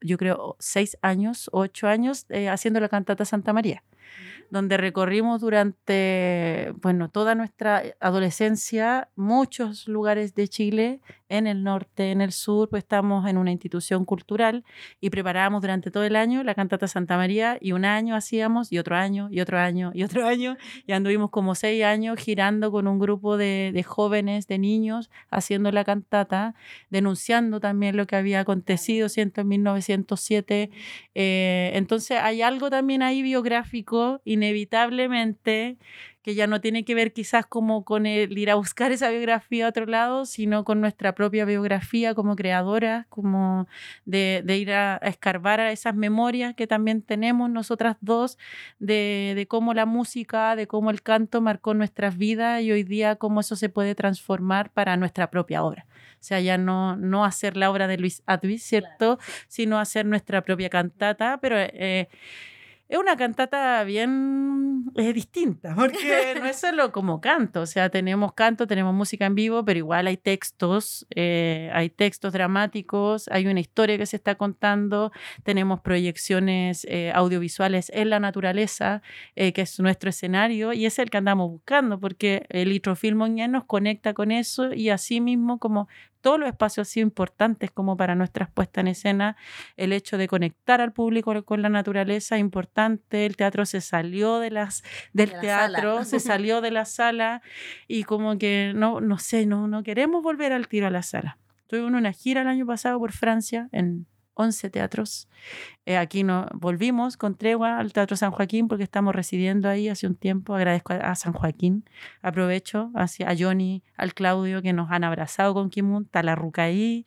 [0.00, 3.82] yo creo, seis años, ocho años eh, haciendo la cantata Santa María
[4.50, 12.20] donde recorrimos durante, bueno, toda nuestra adolescencia muchos lugares de Chile, en el norte, en
[12.20, 14.64] el sur, pues estamos en una institución cultural
[15.00, 18.78] y preparábamos durante todo el año la cantata Santa María y un año hacíamos y
[18.78, 20.56] otro año y otro año y otro año
[20.86, 25.70] y anduvimos como seis años girando con un grupo de, de jóvenes, de niños, haciendo
[25.70, 26.54] la cantata,
[26.90, 30.70] denunciando también lo que había acontecido, siento, en 1907.
[31.14, 35.78] Eh, entonces hay algo también ahí biográfico inevitablemente,
[36.22, 39.64] que ya no tiene que ver quizás como con el ir a buscar esa biografía
[39.64, 43.66] a otro lado, sino con nuestra propia biografía como creadora, como
[44.04, 48.36] de, ir a, escarbar a esas memorias que también tenemos nosotras dos,
[48.78, 53.16] de, de cómo la música, de cómo el canto marcó nuestras vidas y hoy día
[53.16, 55.86] cómo eso se puede transformar para nuestra propia obra.
[56.20, 59.18] O sea, ya no, no hacer la obra de Luis Advis, ¿cierto?
[59.46, 61.56] Sino hacer nuestra propia cantata, pero...
[61.58, 62.08] Eh,
[62.88, 64.38] es una cantata bien
[64.94, 69.34] es distinta, porque no es solo como canto, o sea, tenemos canto, tenemos música en
[69.34, 74.36] vivo, pero igual hay textos, eh, hay textos dramáticos, hay una historia que se está
[74.36, 75.12] contando,
[75.42, 79.02] tenemos proyecciones eh, audiovisuales en la naturaleza,
[79.36, 83.18] eh, que es nuestro escenario, y es el que andamos buscando, porque el Litrofilm
[83.50, 85.88] nos conecta con eso y así mismo como
[86.28, 89.36] todos los espacios han sido importantes como para nuestras puestas en escena.
[89.78, 93.24] El hecho de conectar al público con la naturaleza es importante.
[93.24, 94.82] El teatro se salió de las,
[95.14, 97.40] del teatro, se salió de la sala
[97.86, 101.38] y como que no, no sé, no, no queremos volver al tiro a la sala.
[101.66, 104.06] Tuve una gira el año pasado por Francia en
[104.38, 105.28] 11 teatros.
[105.84, 110.06] Eh, aquí nos volvimos con tregua al Teatro San Joaquín porque estamos residiendo ahí hace
[110.06, 110.54] un tiempo.
[110.54, 111.84] Agradezco a, San Joaquín.
[112.22, 116.62] Aprovecho hacia, a Johnny, al Claudio que nos han abrazado con Kimun, está la ruca
[116.62, 117.04] ahí.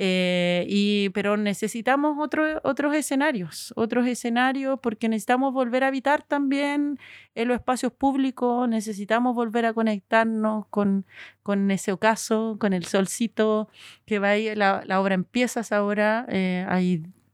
[0.00, 7.00] Eh, y, pero necesitamos otros escenarios, otros escenarios porque necesitamos volver a habitar también
[7.34, 11.04] en los espacios públicos, necesitamos volver a conectarnos con,
[11.42, 13.68] con ese ocaso, con el solcito
[14.06, 16.64] que va ahí, la, obra empieza ahora, eh,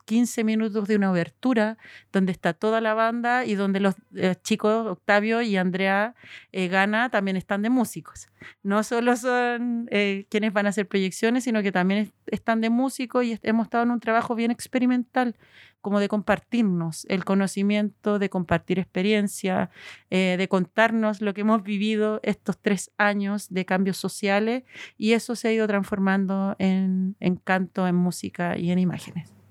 [0.05, 1.79] 15 minutos de una obertura
[2.13, 6.15] donde está toda la banda y donde los eh, chicos Octavio y Andrea
[6.53, 8.29] eh, Gana también están de músicos.
[8.63, 13.25] No solo son eh, quienes van a hacer proyecciones, sino que también están de músicos
[13.25, 15.37] y hemos estado en un trabajo bien experimental,
[15.81, 19.69] como de compartirnos el conocimiento, de compartir experiencia,
[20.09, 24.63] de contarnos lo que hemos vivido estos tres años de cambios sociales
[24.97, 29.44] y eso se ha ido transformando en canto, en música y en imágenes.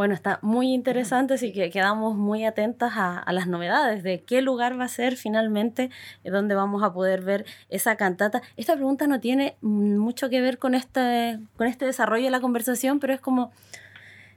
[0.00, 4.80] Bueno, está muy interesante, así que quedamos muy atentas a, las novedades de qué lugar
[4.80, 5.90] va a ser finalmente
[6.24, 8.40] eh, donde vamos a poder ver esa cantata.
[8.56, 12.98] Esta pregunta no tiene mucho que ver con este, con este desarrollo de la conversación,
[12.98, 13.52] pero es como,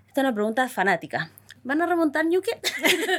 [0.06, 1.32] esta es una pregunta fanática.
[1.64, 2.60] ¿Van a remontar Ñuque?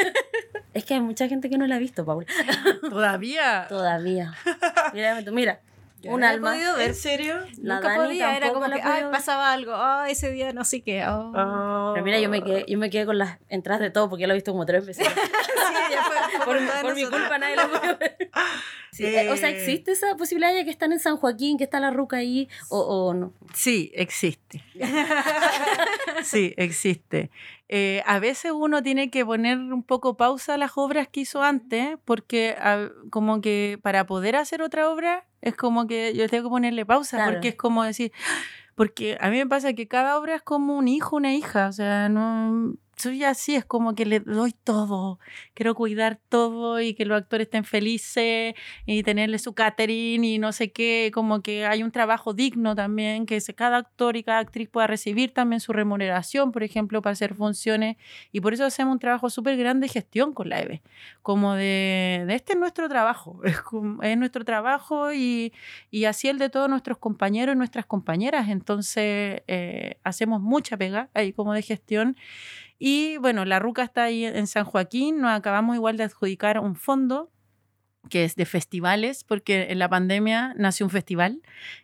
[0.74, 2.26] es que hay mucha gente que no la ha visto, Paula.
[2.90, 3.64] ¿Todavía?
[3.70, 4.34] Todavía.
[4.92, 5.60] Mira, mira
[6.06, 6.52] un alma.
[6.52, 6.88] Podido ver.
[6.88, 7.34] ¿En serio?
[7.58, 11.04] Nunca podía, era como que ay, pasaba algo, oh, ese día no sé qué.
[11.06, 11.32] Oh.
[11.34, 11.90] Oh.
[11.94, 14.26] Pero mira, yo me, quedé, yo me quedé con las entradas de todo porque ya
[14.26, 15.06] lo he visto como tres veces.
[15.08, 15.12] sí,
[15.90, 18.13] ya fue, por, por mi culpa nadie lo pudo ver.
[18.98, 21.90] Eh, o sea, ¿existe esa posibilidad de que están en San Joaquín, que está la
[21.90, 23.32] ruca ahí o, o no?
[23.54, 24.62] Sí, existe.
[26.22, 27.30] sí, existe.
[27.68, 31.42] Eh, a veces uno tiene que poner un poco pausa a las obras que hizo
[31.42, 32.56] antes, porque
[33.10, 37.24] como que para poder hacer otra obra es como que yo tengo que ponerle pausa,
[37.26, 38.12] porque es como decir,
[38.74, 41.72] porque a mí me pasa que cada obra es como un hijo, una hija, o
[41.72, 45.18] sea, no soy así, es como que le doy todo,
[45.54, 48.54] quiero cuidar todo y que los actores estén felices
[48.86, 53.26] y tenerle su catering y no sé qué, como que hay un trabajo digno también,
[53.26, 57.34] que cada actor y cada actriz pueda recibir también su remuneración, por ejemplo, para hacer
[57.34, 57.96] funciones.
[58.32, 60.82] Y por eso hacemos un trabajo súper grande de gestión con la EVE,
[61.22, 63.56] como de, de, este es nuestro trabajo, es,
[64.02, 65.52] es nuestro trabajo y,
[65.90, 71.08] y, así el de todos nuestros compañeros y nuestras compañeras, entonces eh, hacemos mucha pega
[71.14, 72.16] ahí como de gestión
[72.86, 76.76] Y bueno, la RUCA está ahí en San Joaquín, nos acabamos igual de adjudicar un
[76.76, 77.30] fondo
[78.08, 81.40] que es de festivales, porque en la pandemia nació un festival,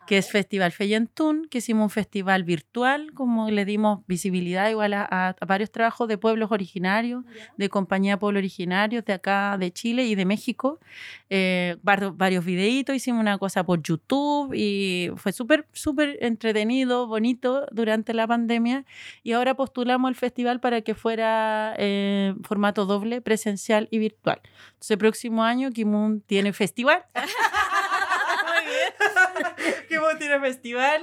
[0.07, 5.37] que es Festival Feyentún, que hicimos un festival virtual, como le dimos visibilidad igual a,
[5.47, 7.25] varios trabajos de pueblos originarios,
[7.57, 10.81] de compañía de pueblos originarios de acá, de Chile y de México.
[11.29, 17.67] Eh, varios, varios videitos, hicimos una cosa por YouTube y fue súper, súper entretenido, bonito
[17.73, 18.85] durante la pandemia.
[19.23, 24.41] Y ahora postulamos el festival para que fuera eh, formato doble, presencial y virtual.
[24.73, 27.05] Entonces, el próximo año, Kimun tiene festival.
[27.15, 30.19] Muy bien.
[30.19, 31.03] tiene festival.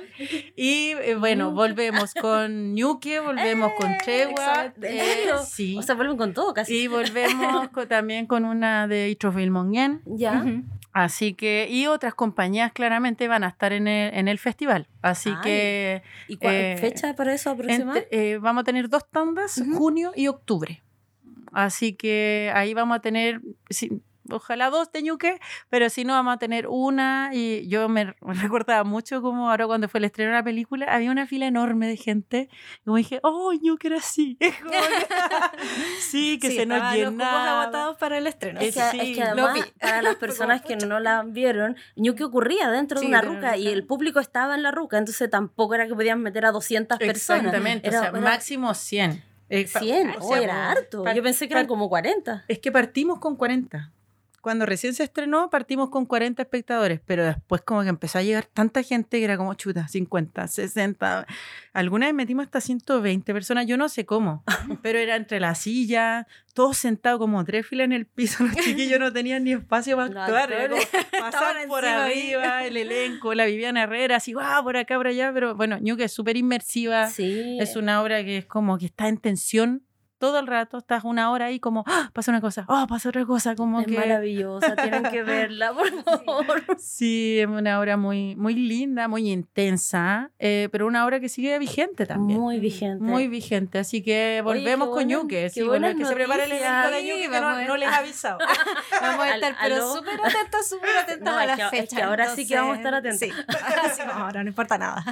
[0.55, 4.73] Y eh, bueno, volvemos con Ñuque, volvemos con eh, Tregua.
[4.81, 5.77] Eh, sí.
[5.77, 6.83] O sea, vuelven con todo casi.
[6.83, 10.01] Y volvemos también con una de Itrofil Mongen.
[10.05, 10.43] Ya.
[10.93, 14.87] Así que, y otras compañías claramente van a estar en el, en el festival.
[15.01, 16.01] Así que.
[16.27, 18.37] ¿Y cuál fecha para eso aproximadamente?
[18.39, 20.81] vamos a tener dos tandas, junio y octubre.
[21.51, 23.41] Así que ahí vamos a tener,
[24.31, 27.29] ojalá dos de ñuque, pero si no vamos a tener una.
[27.33, 31.11] Y yo me, recordaba mucho como ahora cuando fue el estreno de la película, había
[31.11, 32.49] una fila enorme de gente.
[32.81, 34.37] Y como dije, oh, ñuque era así.
[35.99, 37.61] sí, que se nos llenaba.
[37.61, 38.59] agotados para el estreno.
[38.59, 43.21] Es que, además, para las personas que no la vieron, ñuque ocurría dentro de una
[43.21, 46.51] ruca y el público estaba en la ruca, entonces tampoco era que podían meter a
[46.51, 47.43] 200 personas.
[47.43, 49.23] Exactamente, o sea, máximo 100.
[49.49, 51.05] 100, oh, era harto.
[51.13, 52.45] Yo pensé que eran como 40.
[52.47, 53.93] Es que partimos con 40
[54.47, 58.45] cuando recién se estrenó partimos con 40 espectadores, pero después como que empezó a llegar
[58.45, 61.27] tanta gente que era como chuta, 50, 60.
[61.73, 64.45] Alguna vez metimos hasta 120 personas, yo no sé cómo,
[64.81, 69.01] pero era entre la silla, todos sentados como tres filas en el piso, los chiquillos
[69.01, 70.71] no tenían ni espacio para actuar,
[71.19, 75.55] pasar por arriba, el elenco, la Viviana Herrera, así, wow, por acá, por allá, pero
[75.55, 79.83] bueno, que es súper inmersiva, es una obra que es como que está en tensión
[80.17, 82.09] todo el rato, estás una hora ahí como, ¡Ah!
[82.13, 83.97] pasa una cosa, oh, pasa otra cosa, como es que...
[83.97, 86.63] maravillosa, tienen que verla, por favor.
[86.77, 91.57] Sí, es una obra muy, muy linda, muy intensa, eh, pero una obra que sigue
[91.59, 92.39] vigente también.
[92.39, 93.03] Muy vigente.
[93.03, 97.07] Muy vigente, así que volvemos con Yuke, sí, bueno, que se prepare el evento de
[97.07, 98.39] Yuke, que no, no, les avisado.
[99.01, 102.05] vamos a estar, pero súper atentos, súper atentos a la fecha.
[102.05, 103.19] ahora sí que vamos a estar atentos.
[103.19, 103.31] Sí.
[104.11, 105.03] ahora no importa nada.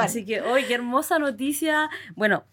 [0.00, 1.90] Así que, hoy qué hermosa noticia.
[2.14, 2.44] Bueno,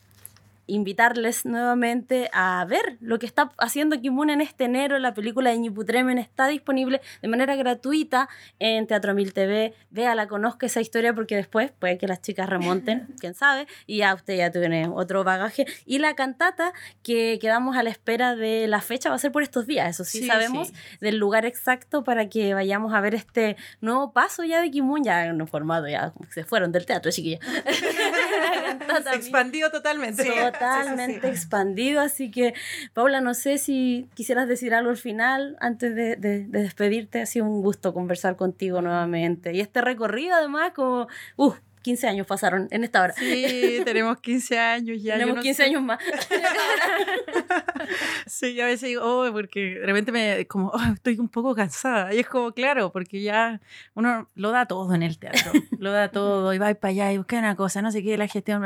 [0.71, 4.99] invitarles nuevamente a ver lo que está haciendo Kimun en este enero.
[4.99, 9.73] La película de Ñiputremen está disponible de manera gratuita en Teatro Mil TV.
[9.89, 14.13] Véala, conozca esa historia porque después puede que las chicas remonten, quién sabe, y ya
[14.13, 15.65] usted ya tiene otro bagaje.
[15.85, 16.71] Y la cantata
[17.03, 20.05] que quedamos a la espera de la fecha va a ser por estos días, eso
[20.05, 24.71] sí, sabemos del lugar exacto para que vayamos a ver este nuevo paso ya de
[24.71, 27.39] Kimun, ya en un formato, ya se fueron del teatro, chiquilla.
[29.15, 30.23] expandido totalmente.
[30.51, 32.01] Totalmente expandido.
[32.01, 32.53] Así que,
[32.93, 36.15] Paula, no sé si quisieras decir algo al final antes de,
[36.47, 37.21] despedirte.
[37.21, 39.53] Ha sido un gusto conversar contigo nuevamente.
[39.53, 41.07] Y este recorrido, además, como.
[41.35, 43.13] Uh, 15 años pasaron en esta hora.
[43.13, 45.17] Sí, tenemos 15 años ya.
[45.17, 45.99] Tenemos 15 años más.
[48.27, 51.55] sí, yo a veces digo, oh, porque de repente me, como, oh, estoy un poco
[51.55, 52.13] cansada.
[52.13, 53.61] Y es como, claro, porque ya
[53.93, 55.51] uno lo da todo en el teatro.
[55.77, 58.27] lo da todo y va para allá y busca una cosa, no sé qué, la
[58.27, 58.63] gestión,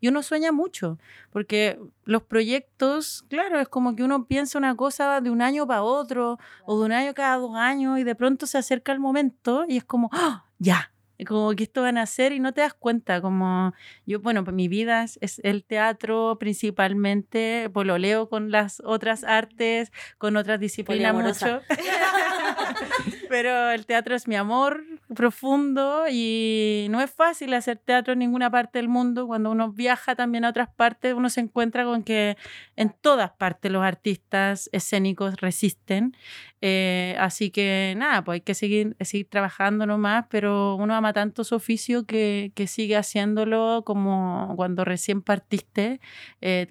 [0.00, 0.98] Y uno sueña mucho,
[1.30, 5.82] porque los proyectos, claro, es como que uno piensa una cosa de un año para
[5.82, 9.64] otro, o de un año cada dos años, y de pronto se acerca el momento
[9.68, 10.90] y es como, oh, ya
[11.26, 13.74] como que esto van a hacer y no te das cuenta, como
[14.06, 19.24] yo, bueno, pues mi vida es, el teatro principalmente, pues lo leo con las otras
[19.24, 21.60] artes, con otras disciplinas mucho.
[23.28, 24.84] Pero el teatro es mi amor
[25.14, 29.26] profundo y no es fácil hacer teatro en ninguna parte del mundo.
[29.26, 32.36] Cuando uno viaja también a otras partes, uno se encuentra con que
[32.76, 36.14] en todas partes los artistas escénicos resisten.
[36.60, 41.44] Eh, así que nada, pues hay que seguir, seguir trabajando nomás, pero uno ama tanto
[41.44, 46.00] su oficio que, que sigue haciéndolo como cuando recién partiste,
[46.40, 46.66] eh,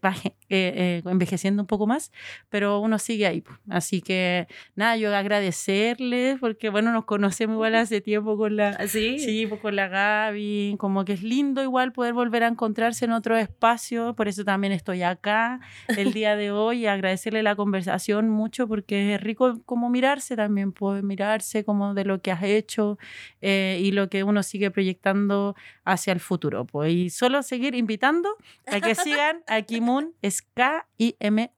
[0.50, 2.12] eh, envejeciendo un poco más,
[2.50, 3.42] pero uno sigue ahí.
[3.42, 3.58] Pues.
[3.70, 8.88] Así que nada, yo agradecerles porque bueno, nos conocemos igual hace tiempo con la, ¿Ah,
[8.88, 9.20] ¿Sí?
[9.20, 13.12] Sí, pues con la Gaby, como que es lindo igual poder volver a encontrarse en
[13.12, 18.68] otro espacio, por eso también estoy acá el día de hoy agradecerle la conversación mucho
[18.68, 22.98] porque es rico como mirarse también, puede mirarse como de lo que has hecho
[23.42, 25.56] eh, y lo que uno sigue proyectando
[25.86, 26.66] hacia el futuro.
[26.66, 28.30] Pues, y solo seguir invitando
[28.66, 31.50] a que sigan a Kimun, es K-I-M-V-N,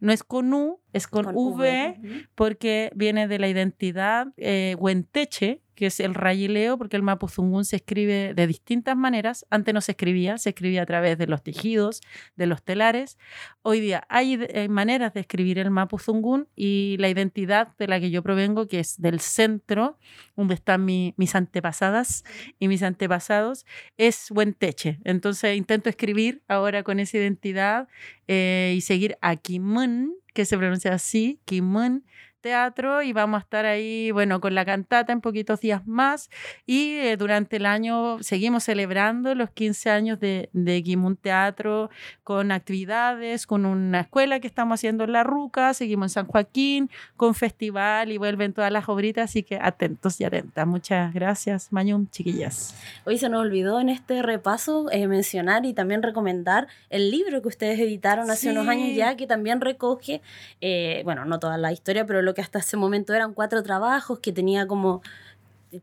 [0.00, 5.86] no es con U, es con, v, porque viene de la identidad eh, huenteche, que
[5.86, 9.46] es el rayileo, porque el mapuzungún se escribe de distintas maneras.
[9.50, 12.00] Antes no se escribía, se escribía a través de los tejidos,
[12.34, 13.18] de los telares.
[13.60, 14.38] Hoy día hay,
[14.70, 19.00] maneras de escribir el mapuzungún y la identidad de la que yo provengo, que es
[19.00, 19.98] del centro,
[20.34, 22.24] donde están mis antepasadas
[22.58, 23.66] y mis antepasados,
[23.98, 24.98] es Huenteche.
[25.04, 27.88] Entonces intento escribir ahora con esa identidad
[28.28, 32.04] eh, y seguir a Kimun, que se pronuncia así, Kimun,
[32.46, 36.30] teatro y vamos a estar ahí, bueno, con la cantata en poquitos días más
[36.64, 41.90] y eh, durante el año seguimos celebrando los 15 años de, de Guimun Teatro
[42.22, 46.88] con actividades, con una escuela que estamos haciendo en La Ruca, seguimos en San Joaquín
[47.16, 50.64] con festival y vuelven todas las obritas, así que atentos y atentas.
[50.68, 52.76] Muchas gracias, Mañum, chiquillas.
[53.04, 57.48] Hoy se nos olvidó en este repaso eh, mencionar y también recomendar el libro que
[57.48, 60.22] ustedes editaron hace unos años ya, que también recoge,
[60.60, 64.18] eh, bueno, no toda la historia, pero lo que hasta ese momento eran cuatro trabajos,
[64.20, 65.00] que tenía como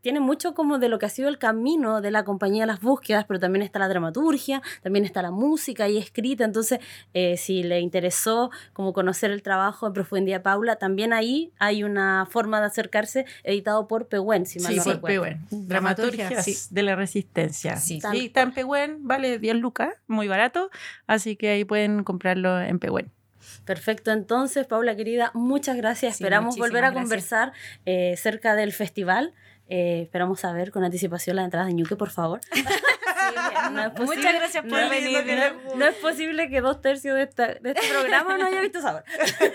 [0.00, 2.80] tiene mucho como de lo que ha sido el camino de la compañía de las
[2.80, 6.80] búsquedas, pero también está la dramaturgia, también está la música y escrita, entonces
[7.12, 12.26] eh, si le interesó como conocer el trabajo en profundidad Paula, también ahí hay una
[12.30, 15.46] forma de acercarse editado por Pehuen, si mal sí, no Pehuen.
[15.50, 16.30] Dramaturgia
[16.70, 17.76] de la Resistencia.
[17.76, 20.70] Sí, está en Pehuen, vale 10 lucas, muy barato,
[21.06, 23.12] así que ahí pueden comprarlo en Pehuen.
[23.64, 26.14] Perfecto, entonces, Paula querida, muchas gracias.
[26.14, 27.52] Esperamos volver a conversar
[27.86, 29.32] eh, cerca del festival.
[29.68, 32.40] Eh, esperamos saber con anticipación la entrada de Ñuque, por favor.
[33.98, 35.24] Muchas gracias por venir.
[35.76, 37.60] No, es posible que dos tercios de, este
[37.90, 39.04] programa no haya visto sabor.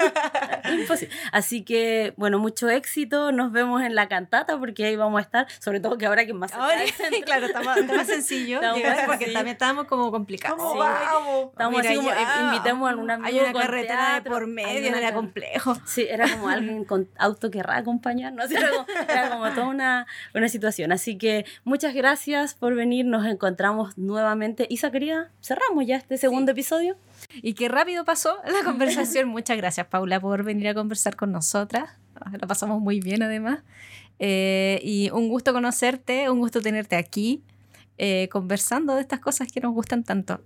[0.71, 1.15] Imposible.
[1.31, 3.31] Así que, bueno, mucho éxito.
[3.31, 5.47] Nos vemos en la cantata porque ahí vamos a estar.
[5.59, 6.81] Sobre todo que ahora que más ahora,
[7.25, 8.61] Claro, está más, sencillo.
[9.05, 10.57] porque también estábamos como complicados.
[10.57, 11.49] vamos?
[11.51, 12.09] Estamos así como,
[12.45, 15.75] invitemos a alguna amigo Hay una carretera por medio, era complejo.
[15.85, 18.49] Sí, era como alguien con auto que acompañarnos.
[18.51, 20.91] Era como, era como toda una, una situación.
[20.91, 23.05] Así que muchas gracias por venir.
[23.05, 23.58] Nos encontramos
[23.97, 24.67] nuevamente.
[24.69, 26.97] Isa, querida, cerramos ya este segundo episodio.
[27.41, 29.27] Y qué rápido pasó la conversación.
[29.29, 31.89] Muchas gracias, Paula, por venir a conversar con nosotras.
[32.39, 33.59] Lo pasamos muy bien, además.
[34.19, 37.43] Eh, y un gusto conocerte, un gusto tenerte aquí.
[38.01, 40.41] Eh, conversando de estas cosas que nos gustan tanto.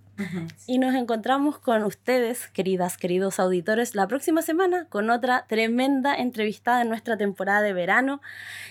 [0.66, 6.82] Y nos encontramos con ustedes, queridas, queridos auditores, la próxima semana con otra tremenda entrevistada
[6.82, 8.22] en nuestra temporada de verano.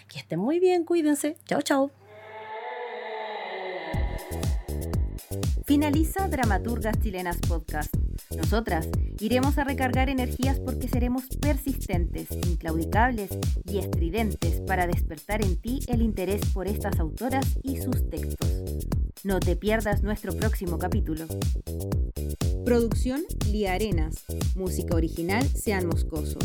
[0.08, 1.36] Que estén muy bien, cuídense.
[1.46, 2.01] Chao, chao.
[5.64, 7.94] Finaliza Dramaturgas Chilenas Podcast.
[8.36, 8.88] Nosotras
[9.20, 13.30] iremos a recargar energías porque seremos persistentes, inclaudicables
[13.64, 18.48] y estridentes para despertar en ti el interés por estas autoras y sus textos.
[19.24, 21.26] No te pierdas nuestro próximo capítulo.
[22.64, 24.24] Producción Lía Arenas.
[24.56, 26.38] Música original Sean Moscoso.